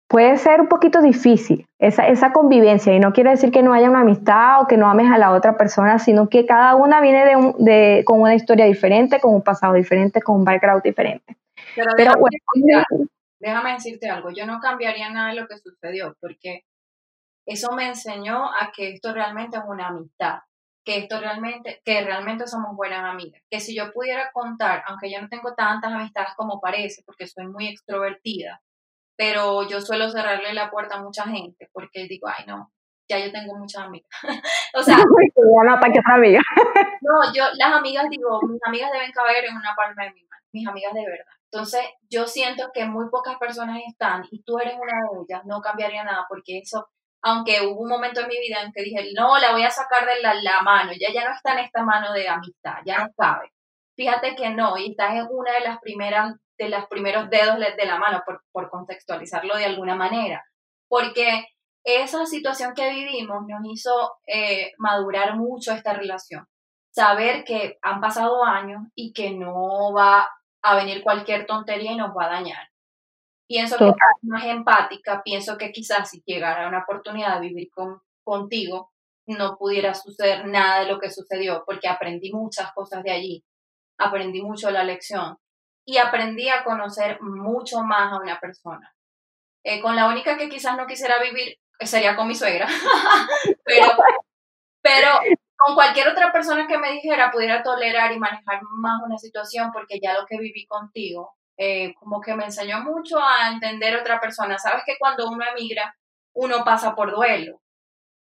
[0.07, 2.93] puede ser un poquito difícil esa, esa, convivencia.
[2.93, 5.31] Y no quiere decir que no haya una amistad o que no ames a la
[5.31, 9.41] otra persona, sino que cada una viene de, de con una historia diferente, con un
[9.41, 11.37] pasado diferente, con un background diferente.
[11.95, 12.37] Pero, bueno,
[13.39, 16.63] déjame decirte algo, yo no cambiaría nada de lo que sucedió, porque
[17.45, 20.39] eso me enseñó a que esto realmente es una amistad,
[20.85, 25.19] que esto realmente, que realmente somos buenas amigas, que si yo pudiera contar, aunque yo
[25.19, 28.61] no tengo tantas amistades como parece, porque soy muy extrovertida,
[29.17, 32.71] pero yo suelo cerrarle la puerta a mucha gente, porque digo, ay no,
[33.09, 34.09] ya yo tengo muchas amigas.
[34.75, 34.97] o sea,
[37.01, 40.43] no, yo las amigas digo, mis amigas deben caber en una palma de mi mano,
[40.51, 41.25] mis amigas de verdad.
[41.51, 45.61] Entonces, yo siento que muy pocas personas están y tú eres una de ellas, no
[45.61, 46.89] cambiaría nada porque eso,
[47.25, 50.05] aunque hubo un momento en mi vida en que dije, no, la voy a sacar
[50.05, 53.51] de la, mano, ya, ya no está en esta mano de amistad, ya no cabe.
[53.95, 57.85] Fíjate que no, y estás en una de las primeras, de los primeros dedos de
[57.87, 60.45] la mano, por, por contextualizarlo de alguna manera.
[60.87, 61.47] Porque
[61.83, 66.45] esa situación que vivimos nos hizo eh, madurar mucho esta relación.
[66.91, 70.29] Saber que han pasado años y que no va
[70.61, 72.67] a venir cualquier tontería y nos va a dañar.
[73.47, 78.91] Pienso que más empática, pienso que quizás si llegara una oportunidad de vivir con, contigo,
[79.27, 83.45] no pudiera suceder nada de lo que sucedió, porque aprendí muchas cosas de allí,
[83.97, 85.37] aprendí mucho la lección
[85.85, 88.93] y aprendí a conocer mucho más a una persona.
[89.63, 92.67] Eh, con la única que quizás no quisiera vivir sería con mi suegra,
[93.63, 93.87] pero,
[94.81, 95.09] pero
[95.57, 99.99] con cualquier otra persona que me dijera pudiera tolerar y manejar más una situación porque
[100.01, 104.57] ya lo que viví contigo, eh, como que me enseñó mucho a entender otra persona.
[104.57, 105.95] Sabes que cuando uno emigra,
[106.33, 107.61] uno pasa por duelo.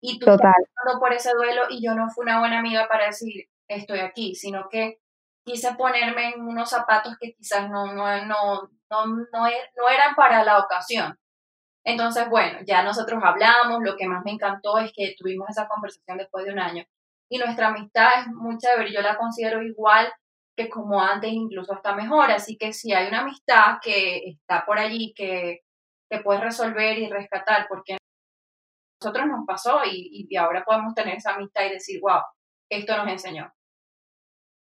[0.00, 3.06] Y tú estás pasando por ese duelo y yo no fui una buena amiga para
[3.06, 4.98] decir estoy aquí, sino que
[5.44, 10.14] quise ponerme en unos zapatos que quizás no, no, no, no, no, e, no eran
[10.14, 11.18] para la ocasión.
[11.84, 16.18] Entonces, bueno, ya nosotros hablamos, lo que más me encantó es que tuvimos esa conversación
[16.18, 16.84] después de un año
[17.32, 20.12] y nuestra amistad es muy chévere, yo la considero igual
[20.56, 24.78] que como antes, incluso hasta mejor, así que si hay una amistad que está por
[24.78, 25.60] allí, que,
[26.12, 27.98] te puedes resolver y rescatar, porque a
[29.00, 32.20] nosotros nos pasó y, y ahora podemos tener esa amistad y decir, wow,
[32.68, 33.50] esto nos enseñó.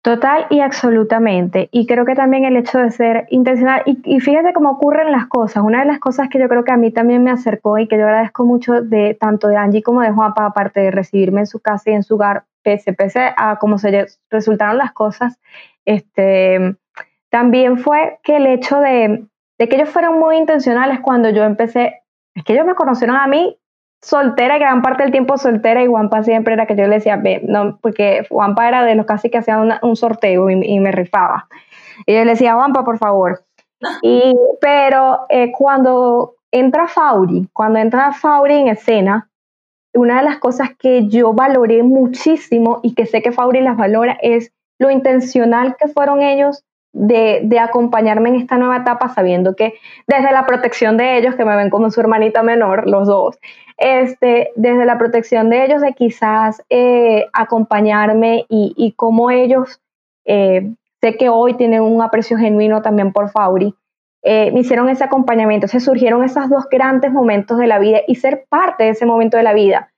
[0.03, 1.69] Total y absolutamente.
[1.71, 5.27] Y creo que también el hecho de ser intencional, y, y, fíjate cómo ocurren las
[5.27, 5.63] cosas.
[5.63, 7.97] Una de las cosas que yo creo que a mí también me acercó y que
[7.97, 11.59] yo agradezco mucho de tanto de Angie como de Juanpa, aparte de recibirme en su
[11.59, 15.39] casa y en su hogar, pese, pese a cómo se resultaron las cosas,
[15.87, 16.75] este,
[17.29, 19.25] también fue que el hecho de,
[19.57, 22.03] de que ellos fueron muy intencionales cuando yo empecé,
[22.35, 23.57] es que ellos me conocieron a mí
[24.01, 27.41] soltera, gran parte del tiempo soltera, y Juanpa siempre era que yo le decía, ve,
[27.43, 31.47] no, porque Juanpa era de los casi que hacían un sorteo y, me rifaba.
[32.05, 33.43] Y yo le decía, Juanpa, por favor.
[34.01, 39.29] Y, pero eh, cuando entra Fauri, cuando entra Fauri en escena,
[39.93, 44.17] una de las cosas que yo valoré muchísimo y que sé que Fauri las valora
[44.21, 46.63] es lo intencional que fueron ellos
[46.93, 49.75] de, de, acompañarme en esta nueva etapa, sabiendo que
[50.07, 53.37] desde la protección de ellos, que me ven como su hermanita menor, los dos,
[53.77, 59.79] este, desde la protección de ellos, de quizás eh, acompañarme y, y cómo ellos,
[60.25, 60.71] eh,
[61.01, 63.75] sé que hoy tienen un aprecio genuino también por Fauri,
[64.23, 65.67] eh, me hicieron ese acompañamiento.
[65.67, 69.37] Se surgieron esos dos grandes momentos de la vida y ser parte de ese momento
[69.37, 69.91] de la vida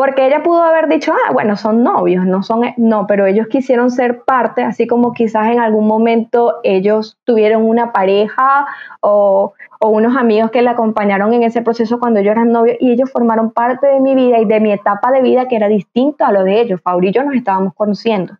[0.00, 3.90] porque ella pudo haber dicho, ah, bueno, son novios, no son, no, pero ellos quisieron
[3.90, 8.66] ser parte, así como quizás en algún momento ellos tuvieron una pareja
[9.02, 13.12] o, unos amigos que le acompañaron en ese proceso cuando ellos eran novios y ellos
[13.12, 16.32] formaron parte de mi vida y de mi etapa de vida que era distinto a
[16.32, 16.80] lo de ellos.
[16.80, 18.38] Fauri y yo nos estábamos conociendo.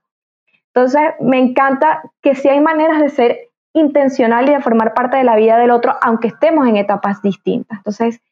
[0.68, 3.38] Entonces, me encanta que sí hay maneras de ser
[3.74, 7.80] intencional y de formar parte de la vida del otro, aunque estemos en etapas distintas.
[7.80, 8.22] Entonces,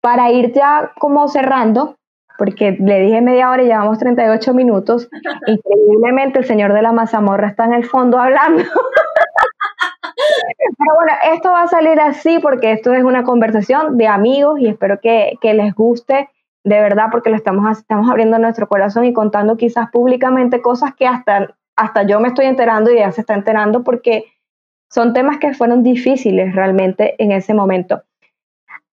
[0.00, 1.96] para ir ya como cerrando,
[2.38, 5.08] porque le dije media hora y llevamos 38 minutos.
[5.46, 8.62] Increíblemente el señor de la mazamorra está en el fondo hablando.
[10.78, 14.68] Pero bueno, esto va a salir así porque esto es una conversación de amigos y
[14.68, 16.30] espero que, que les guste
[16.66, 21.06] de verdad porque lo estamos, estamos abriendo nuestro corazón y contando quizás públicamente cosas que
[21.06, 24.24] hasta, hasta yo me estoy enterando y ya se está enterando porque
[24.90, 28.02] son temas que fueron difíciles realmente en ese momento.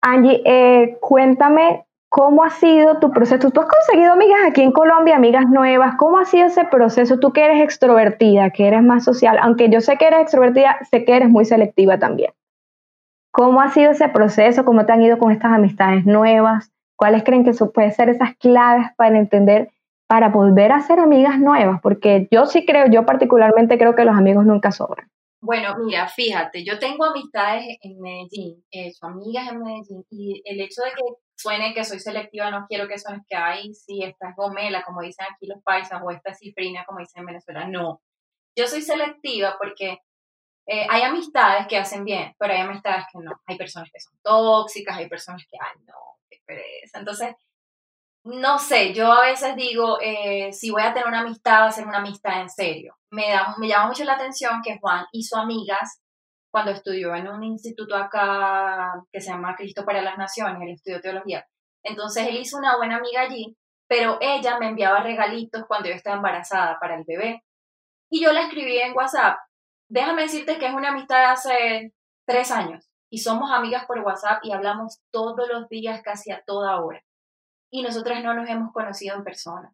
[0.02, 1.86] Angie, eh, cuéntame
[2.16, 3.50] ¿Cómo ha sido tu proceso?
[3.50, 5.96] Tú has conseguido amigas aquí en Colombia, amigas nuevas.
[5.98, 7.18] ¿Cómo ha sido ese proceso?
[7.18, 11.06] Tú que eres extrovertida, que eres más social, aunque yo sé que eres extrovertida, sé
[11.06, 12.32] que eres muy selectiva también.
[13.32, 14.64] ¿Cómo ha sido ese proceso?
[14.64, 16.72] ¿Cómo te han ido con estas amistades nuevas?
[16.96, 19.72] ¿Cuáles creen que pueden ser esas claves para entender,
[20.06, 21.82] para volver a ser amigas nuevas?
[21.82, 25.10] Porque yo sí creo, yo particularmente creo que los amigos nunca sobran.
[25.42, 30.84] Bueno, mira, fíjate, yo tengo amistades en Medellín, hecho amigas en Medellín, y el hecho
[30.84, 34.36] de que suene que soy selectiva, no quiero que suene que hay, si esta es
[34.36, 38.02] gomela, como dicen aquí los paisas, o esta es cifrina, como dicen en Venezuela, no.
[38.56, 40.00] Yo soy selectiva porque
[40.68, 43.32] eh, hay amistades que hacen bien, pero hay amistades que no.
[43.46, 47.00] Hay personas que son tóxicas, hay personas que, ay, no, qué pereza.
[47.00, 47.36] Entonces,
[48.26, 51.72] no sé, yo a veces digo, eh, si voy a tener una amistad, va a
[51.72, 52.98] ser una amistad en serio.
[53.10, 56.03] Me, da, me llama mucho la atención que Juan hizo amigas
[56.54, 61.02] cuando estudió en un instituto acá que se llama Cristo para las Naciones, él estudió
[61.02, 61.48] teología.
[61.84, 66.18] Entonces él hizo una buena amiga allí, pero ella me enviaba regalitos cuando yo estaba
[66.18, 67.44] embarazada para el bebé.
[68.12, 69.40] Y yo la escribí en WhatsApp.
[69.90, 71.94] Déjame decirte que es una amistad de hace
[72.28, 76.80] tres años y somos amigas por WhatsApp y hablamos todos los días, casi a toda
[76.84, 77.02] hora.
[77.72, 79.74] Y nosotras no nos hemos conocido en persona.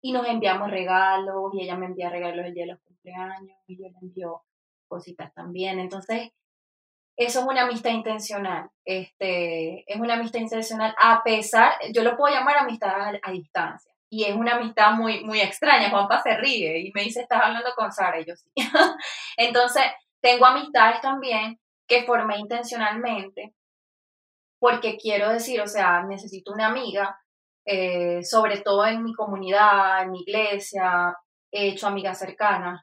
[0.00, 3.82] Y nos enviamos regalos y ella me envía regalos el día de los cumpleaños y
[3.82, 4.42] yo le envío
[4.90, 5.78] cositas también.
[5.78, 6.32] Entonces,
[7.16, 8.70] eso es una amistad intencional.
[8.84, 13.92] Este, es una amistad intencional a pesar, yo lo puedo llamar amistad a, distancia.
[14.10, 15.90] Y es una amistad muy, muy extraña.
[15.90, 18.20] Juanpa se ríe y me dice, estás hablando con Sara.
[18.20, 18.50] Y yo sí.
[19.36, 19.84] Entonces,
[20.20, 23.54] tengo amistades también que formé intencionalmente
[24.58, 27.18] porque quiero decir, o sea, necesito una amiga,
[27.64, 31.16] eh, sobre todo en mi comunidad, en mi iglesia,
[31.50, 32.82] he hecho amigas cercanas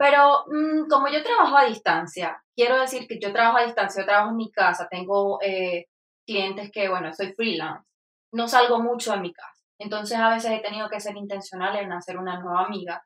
[0.00, 4.06] pero mm, como yo trabajo a distancia, quiero decir que yo trabajo a distancia, yo
[4.06, 5.88] trabajo en mi casa, tengo eh,
[6.26, 7.86] clientes que, bueno, soy freelance,
[8.32, 9.62] no salgo mucho de mi casa.
[9.78, 13.04] Entonces a veces he tenido que ser intencional en hacer una nueva amiga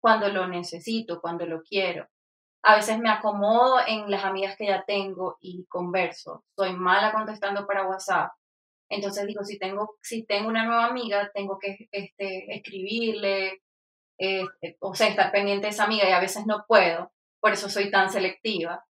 [0.00, 2.08] cuando lo necesito, cuando lo quiero.
[2.64, 6.42] A veces me acomodo en las amigas que ya tengo y converso.
[6.56, 8.32] Soy mala contestando para WhatsApp.
[8.88, 13.62] Entonces digo, si tengo, si tengo una nueva amiga, tengo que este, escribirle,
[14.22, 17.10] eh, o sea, estar pendiente de esa amiga y a veces no puedo,
[17.40, 18.84] por eso soy tan selectiva.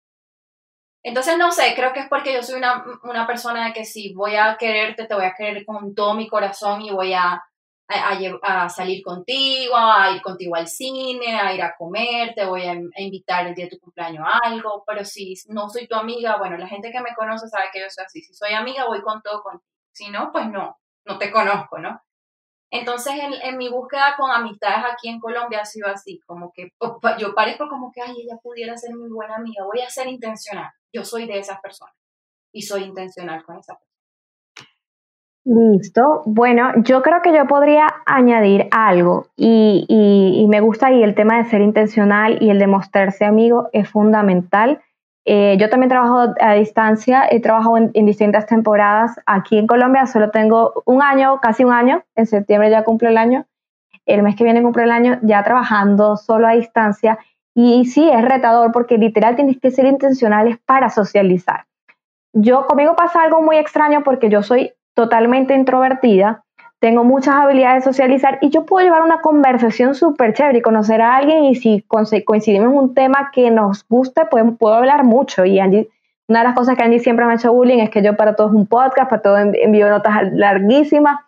[1.04, 4.14] Entonces, no sé, creo que es porque yo soy una, una persona de que si
[4.14, 7.42] voy a quererte, te voy a querer con todo mi corazón y voy a,
[7.88, 12.74] a, salir contigo, a ir contigo al cine, a ir a comer, te voy a,
[12.98, 16.58] invitar el día de tu cumpleaños a algo, pero si no soy tu amiga, bueno,
[16.58, 19.22] la gente que me conoce sabe que yo soy así, si soy amiga voy con
[19.22, 22.02] todo contigo, si no, pues no, no te conozco, ¿no?
[22.72, 23.14] Entonces,
[23.44, 26.70] en, mi búsqueda con amistades aquí en Colombia ha sido así, como que
[27.20, 30.72] yo parezco como que, ay, ella pudiera ser mi buena amiga, voy a ser intencional.
[30.94, 31.94] Yo soy de esas personas
[32.54, 33.92] y soy intencional con esa persona.
[35.44, 36.22] Listo.
[36.26, 41.16] Bueno, yo creo que yo podría añadir algo y, y, y me gusta ahí el
[41.16, 44.82] tema de ser intencional y el de mostrarse amigo es fundamental
[45.26, 49.20] eh, yo también trabajo a distancia, he trabajado en, distintas temporadas.
[49.26, 53.18] Aquí en Colombia solo tengo un año, casi un año, en septiembre ya cumple el
[53.18, 53.46] año,
[54.06, 57.20] el mes que viene cumple el año, ya trabajando solo a distancia.
[57.54, 61.66] Y sí, es retador porque literal tienes que ser intencionales para socializar.
[62.34, 66.44] Yo, conmigo pasa algo muy extraño porque yo soy totalmente introvertida
[66.82, 71.00] tengo muchas habilidades de socializar y yo puedo llevar una conversación súper chévere y conocer
[71.00, 71.86] a alguien y si
[72.26, 75.46] coincidimos en un tema que nos guste, pues puedo hablar mucho.
[75.46, 75.90] Y Angie,
[76.28, 78.36] una de las cosas que Angie siempre me ha hecho bullying es que yo para
[78.36, 81.20] todos un podcast, para todo envío notas larguísimas.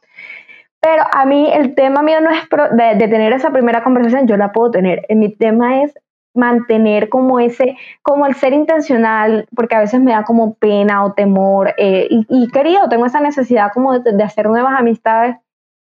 [0.80, 2.40] Pero a mí el tema mío no es
[2.72, 5.06] de, de, tener esa primera conversación, yo la puedo tener.
[5.10, 5.94] Mi tema es
[6.34, 11.14] mantener como ese, como el ser intencional, porque a veces me da como pena o
[11.14, 15.38] temor, eh, y, querido, tengo esa necesidad como de, hacer nuevas amistades,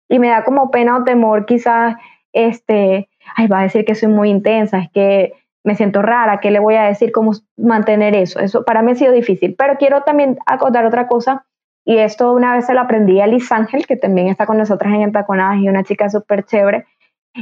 [0.10, 1.96] y me da como pena o temor quizás,
[2.34, 5.34] este, ay, va a decir que soy muy intensa, es que
[5.64, 7.12] me siento rara, ¿qué le voy a decir?
[7.12, 8.40] ¿Cómo mantener eso?
[8.40, 11.46] Eso para mí ha sido difícil, pero quiero también acotar otra cosa,
[11.86, 14.94] y esto una vez se lo aprendí a Liz Ángel, que también está con nosotras
[14.94, 16.86] en Entaconadas y una chica súper chévere.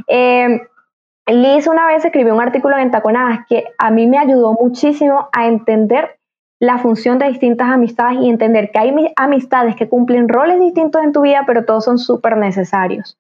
[0.08, 0.62] Eh,
[1.28, 5.46] Liz una vez escribió un artículo en Entaconadas que a mí me ayudó muchísimo a
[5.46, 6.18] entender
[6.60, 11.12] la función de distintas amistades y entender que hay amistades que cumplen roles distintos en
[11.12, 13.18] tu vida, pero todos son súper necesarios.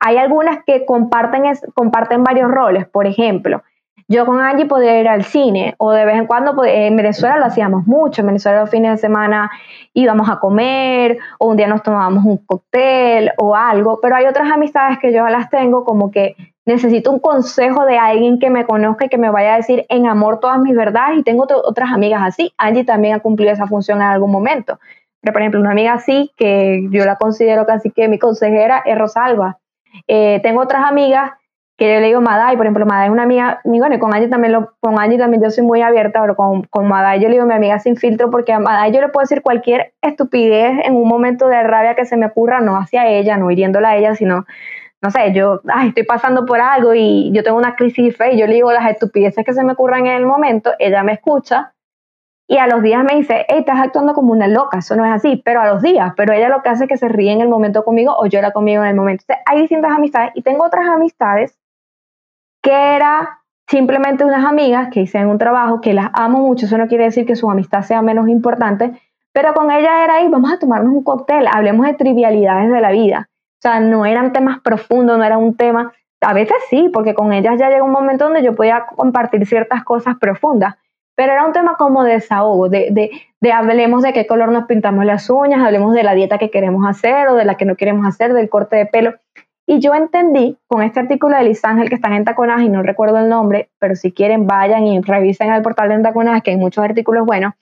[0.00, 1.44] Hay algunas que comparten,
[1.74, 3.62] comparten varios roles, por ejemplo,
[4.06, 7.38] yo con Angie podía ir al cine o de vez en cuando pues, en Venezuela
[7.38, 8.20] lo hacíamos mucho.
[8.20, 9.50] En Venezuela los fines de semana
[9.94, 14.00] íbamos a comer o un día nos tomábamos un cóctel o algo.
[14.02, 16.36] Pero hay otras amistades que yo las tengo como que
[16.66, 20.06] necesito un consejo de alguien que me conozca y que me vaya a decir en
[20.06, 21.18] amor todas mis verdades.
[21.18, 22.52] Y tengo otras amigas así.
[22.56, 24.78] Angie también ha cumplido esa función en algún momento.
[25.20, 28.98] Pero por ejemplo, una amiga así que yo la considero casi que mi consejera es
[28.98, 29.58] Rosalba.
[30.06, 31.32] Eh, tengo otras amigas
[31.76, 34.28] que yo le digo Madai, por ejemplo, Madai es una amiga, bueno, y con Angie
[34.28, 37.34] también, lo, con Angie también yo soy muy abierta, pero con, con Madai yo le
[37.34, 40.94] digo mi amiga sin filtro, porque a Madai yo le puedo decir cualquier estupidez en
[40.94, 44.14] un momento de rabia que se me ocurra, no hacia ella, no hiriéndola a ella,
[44.14, 44.46] sino,
[45.04, 48.34] no sé, yo ay, estoy pasando por algo y yo tengo una crisis de fe
[48.34, 51.12] y yo le digo las estupideces que se me ocurran en el momento, ella me
[51.12, 51.74] escucha
[52.48, 55.12] y a los días me dice, hey, estás actuando como una loca, eso no es
[55.12, 57.42] así, pero a los días, pero ella lo que hace es que se ríe en
[57.42, 59.24] el momento conmigo o llora conmigo en el momento.
[59.44, 61.58] hay distintas amistades y tengo otras amistades
[62.62, 66.88] que era simplemente unas amigas que hicieron un trabajo, que las amo mucho, eso no
[66.88, 68.98] quiere decir que su amistad sea menos importante,
[69.34, 72.90] pero con ella era ahí, vamos a tomarnos un cóctel, hablemos de trivialidades de la
[72.90, 73.28] vida.
[73.64, 77.54] Sea, no eran temas profundos, no era un tema, a veces sí, porque con ellas
[77.58, 80.74] ya llegó un momento donde yo podía compartir ciertas cosas profundas,
[81.16, 83.10] pero era un tema como de desahogo, de, de,
[83.40, 86.86] de hablemos de qué color nos pintamos las uñas, hablemos de la dieta que queremos
[86.86, 89.14] hacer o de la que no queremos hacer, del corte de pelo.
[89.66, 92.82] Y yo entendí con este artículo de Liz Ángel que están en Taconadas y no
[92.82, 96.58] recuerdo el nombre, pero si quieren vayan y revisen el portal de Taconadas que hay
[96.58, 97.54] muchos artículos buenos.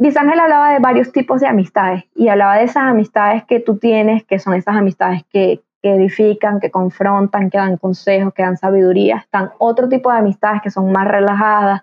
[0.00, 4.24] Ángel hablaba de varios tipos de amistades y hablaba de esas amistades que tú tienes,
[4.24, 9.16] que son esas amistades que, que edifican, que confrontan, que dan consejos, que dan sabiduría.
[9.16, 11.82] Están otro tipo de amistades que son más relajadas,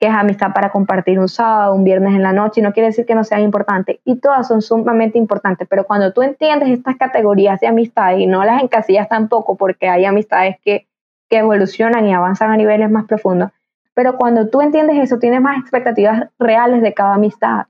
[0.00, 2.88] que es amistad para compartir un sábado, un viernes en la noche, y no quiere
[2.88, 6.96] decir que no sean importantes, y todas son sumamente importantes, pero cuando tú entiendes estas
[6.96, 10.86] categorías de amistad y no las encasillas tampoco, porque hay amistades que,
[11.28, 13.50] que evolucionan y avanzan a niveles más profundos,
[13.98, 17.66] pero cuando tú entiendes eso, tienes más expectativas reales de cada amistad,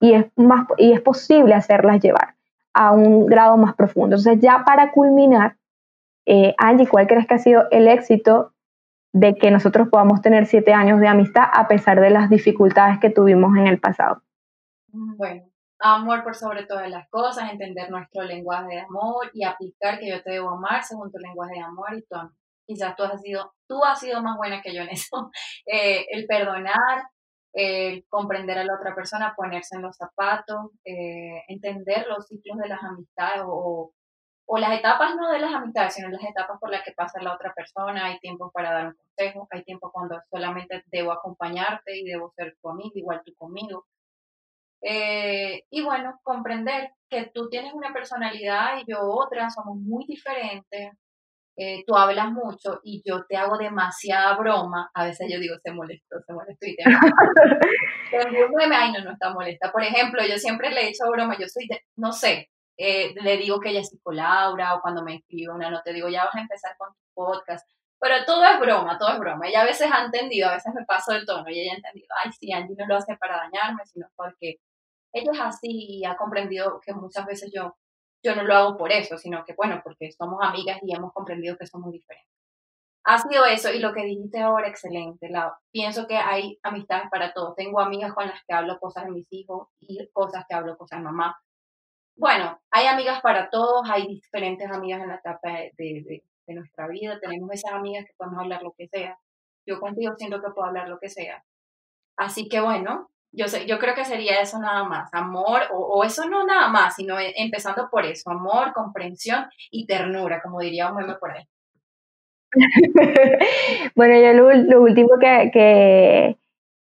[0.00, 2.34] y es, más, y es posible hacerlas llevar
[2.72, 4.16] a un grado más profundo.
[4.16, 5.58] Entonces, ya para culminar,
[6.24, 8.54] eh, Angie, ¿cuál crees que ha sido el éxito
[9.12, 13.10] de que nosotros podamos tener siete años de amistad a pesar de las dificultades que
[13.10, 14.22] tuvimos en el pasado.
[14.88, 15.42] Bueno,
[15.78, 20.22] amor por sobre todas las cosas, entender nuestro lenguaje de amor y aplicar que yo
[20.22, 22.16] te debo amar según tu lenguaje de amor y tú
[22.66, 25.30] quizás tú has sido, tú has sido más buena que yo en eso,
[25.66, 27.08] eh, el perdonar,
[27.52, 32.68] el comprender a la otra persona, ponerse en los zapatos, eh, entender los ciclos de
[32.68, 33.92] las amistades o,
[34.46, 37.34] o las etapas no de las amistades, sino las etapas por las que pasa la
[37.34, 42.04] otra persona, hay tiempo para dar un consejo, hay tiempo cuando solamente debo acompañarte y
[42.04, 43.86] debo ser tu amigo, igual tú conmigo.
[44.82, 50.92] Eh, y bueno, comprender que tú tienes una personalidad y yo otra, somos muy diferentes,
[51.56, 55.72] eh, tú hablas mucho y yo te hago demasiada broma, a veces yo digo, se
[55.72, 56.84] molestó, se molestó y te...
[58.76, 59.72] Ay, no, no está molesta.
[59.72, 63.38] Por ejemplo, yo siempre le he hecho broma, yo soy, de, no sé, eh, le
[63.38, 66.40] digo que ella es psicolaura o cuando me escribe una nota digo, ya vas a
[66.40, 67.66] empezar con tu podcast.
[67.98, 69.48] Pero todo es broma, todo es broma.
[69.48, 72.08] Ella a veces ha entendido, a veces me paso del tono y ella ha entendido,
[72.22, 74.56] ay, sí, Angie no lo hace para dañarme, sino porque
[75.12, 77.74] ella es así y ha comprendido que muchas veces yo,
[78.22, 81.56] yo no lo hago por eso, sino que, bueno, porque somos amigas y hemos comprendido
[81.56, 82.32] que somos diferentes.
[83.04, 85.28] Ha sido eso y lo que dijiste ahora, excelente.
[85.28, 87.54] La, pienso que hay amistades para todos.
[87.54, 90.98] Tengo amigas con las que hablo cosas de mis hijos y cosas que hablo cosas
[90.98, 91.36] de mamá
[92.16, 97.50] bueno, hay amigas para todos, hay diferentes amigas en la etapa de, nuestra vida, tenemos
[97.52, 99.18] esas amigas que podemos hablar lo que sea.
[99.66, 101.44] Yo contigo siento que puedo hablar lo que sea.
[102.16, 106.28] Así que bueno, yo, sé, yo creo que sería eso nada más, amor, o, eso
[106.28, 110.96] no nada más, sino e, empezando por eso, amor, comprensión y ternura, como diría un
[110.96, 111.44] meme por ahí.
[113.94, 116.36] bueno, yo lo, último que,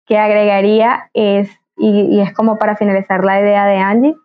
[0.07, 4.17] que, agregaría es, y, y es como para finalizar la idea de Angie,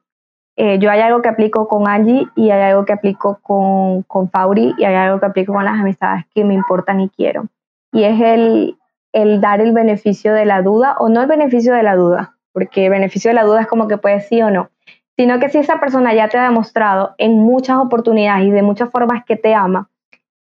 [0.57, 4.29] eh, yo hay algo que aplico con Angie y hay algo que aplico con, con
[4.29, 7.47] Fauri y hay algo que aplico con las amistades que me importan y quiero.
[7.91, 8.77] Y es el,
[9.15, 12.85] el dar el beneficio de la duda o no el beneficio de la duda, porque
[12.85, 14.69] el beneficio de la duda es como que puede sí o no,
[15.15, 18.91] sino que si esa persona ya te ha demostrado en muchas oportunidades y de muchas
[18.91, 19.89] formas que te ama,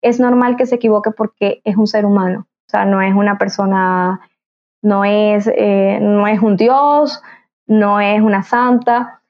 [0.02, 3.38] es normal que se equivoque porque es un ser humano, o sea, no es una
[3.38, 4.22] persona,
[4.82, 7.22] no es, eh, no es un dios,
[7.68, 9.22] no es una santa.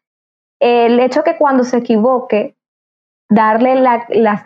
[0.60, 2.56] El hecho que cuando se equivoque,
[3.32, 4.05] darle la,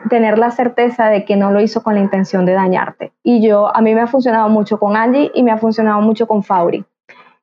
[0.10, 3.12] tener la certeza de que no lo hizo con la intención de dañarte.
[3.24, 6.28] Y yo, a mí me ha funcionado mucho con Angie y me ha funcionado mucho
[6.28, 6.86] con Fauri.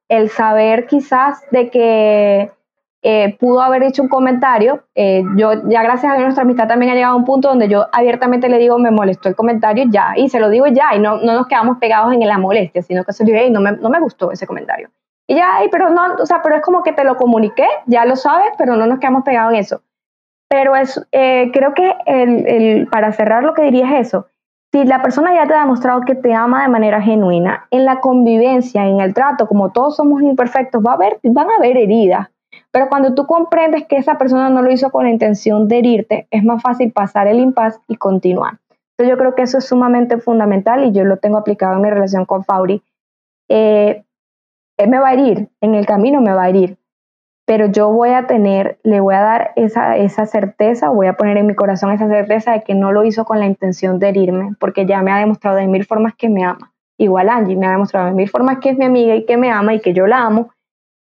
[0.09, 2.53] El saber quizás de que
[3.03, 4.85] eh, pudo haber hecho un comentario.
[4.95, 7.89] Eh, yo ya gracias a nuestra amistad también ha llegado a un punto donde yo
[7.93, 11.17] abiertamente le digo, me molestó el comentario ya, y se lo digo ya, y no,
[11.17, 13.91] no nos quedamos pegados en la molestia, sino que se le digo, no me, no
[13.91, 14.91] me gustó ese comentario.
[15.27, 18.15] Y ya, pero no, o sea, pero es como que te lo comuniqué, ya lo
[18.15, 19.83] sabes, pero no nos quedamos pegados en eso.
[20.53, 24.27] Pero es, eh, creo que el, el, para cerrar lo que diría es eso.
[24.71, 28.01] Si la persona ya te ha demostrado que te ama de manera genuina, en la
[28.01, 32.29] convivencia, en el trato, como todos somos imperfectos, va a haber, van a haber heridas,
[32.71, 36.29] pero cuando tú comprendes que esa persona no lo hizo con la intención de herirte,
[36.31, 38.59] es más fácil pasar el impasse y continuar.
[38.91, 41.89] Entonces yo creo que eso es sumamente fundamental y yo lo tengo aplicado en mi
[41.89, 42.83] relación con Fauri.
[43.49, 44.05] Eh,
[44.77, 46.77] él me va a herir, en el camino me va a herir,
[47.45, 51.37] pero yo voy a tener, le voy a dar esa, esa certeza, voy a poner
[51.37, 54.51] en mi corazón esa certeza de que no lo hizo con la intención de herirme,
[54.61, 56.73] porque ya me ha demostrado de mil formas que me ama.
[56.99, 59.51] Igual Angie me ha demostrado de mil formas que es mi amiga y que me
[59.51, 60.51] ama y que yo la amo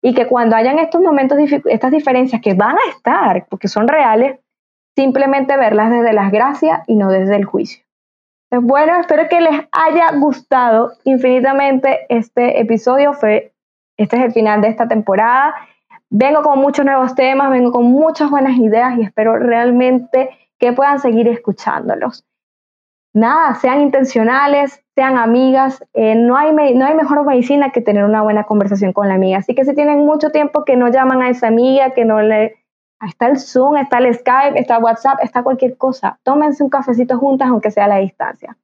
[0.02, 4.40] y que cuando hayan estos momentos, estas diferencias que van a estar, porque son reales,
[4.96, 7.84] simplemente verlas desde las gracias y no desde el juicio.
[8.50, 13.14] Pues bueno, espero que les haya gustado infinitamente este episodio.
[13.14, 13.54] Fue,
[13.98, 15.56] este es el final de esta temporada.
[16.12, 21.00] Vengo con muchos nuevos temas, vengo con muchas buenas ideas y espero realmente que puedan
[21.00, 22.26] seguir escuchándolos
[23.14, 28.22] nada, sean intencionales, sean amigas, eh, no, hay no hay mejor medicina que tener una
[28.22, 29.40] buena conversación con la amiga.
[29.40, 32.56] Así que si tienen mucho tiempo que no llaman a esa amiga, que no le...
[33.06, 36.20] Está el Zoom, está el Skype, está WhatsApp, está cualquier cosa.
[36.22, 38.56] Tómense un cafecito juntas, aunque sea a la distancia.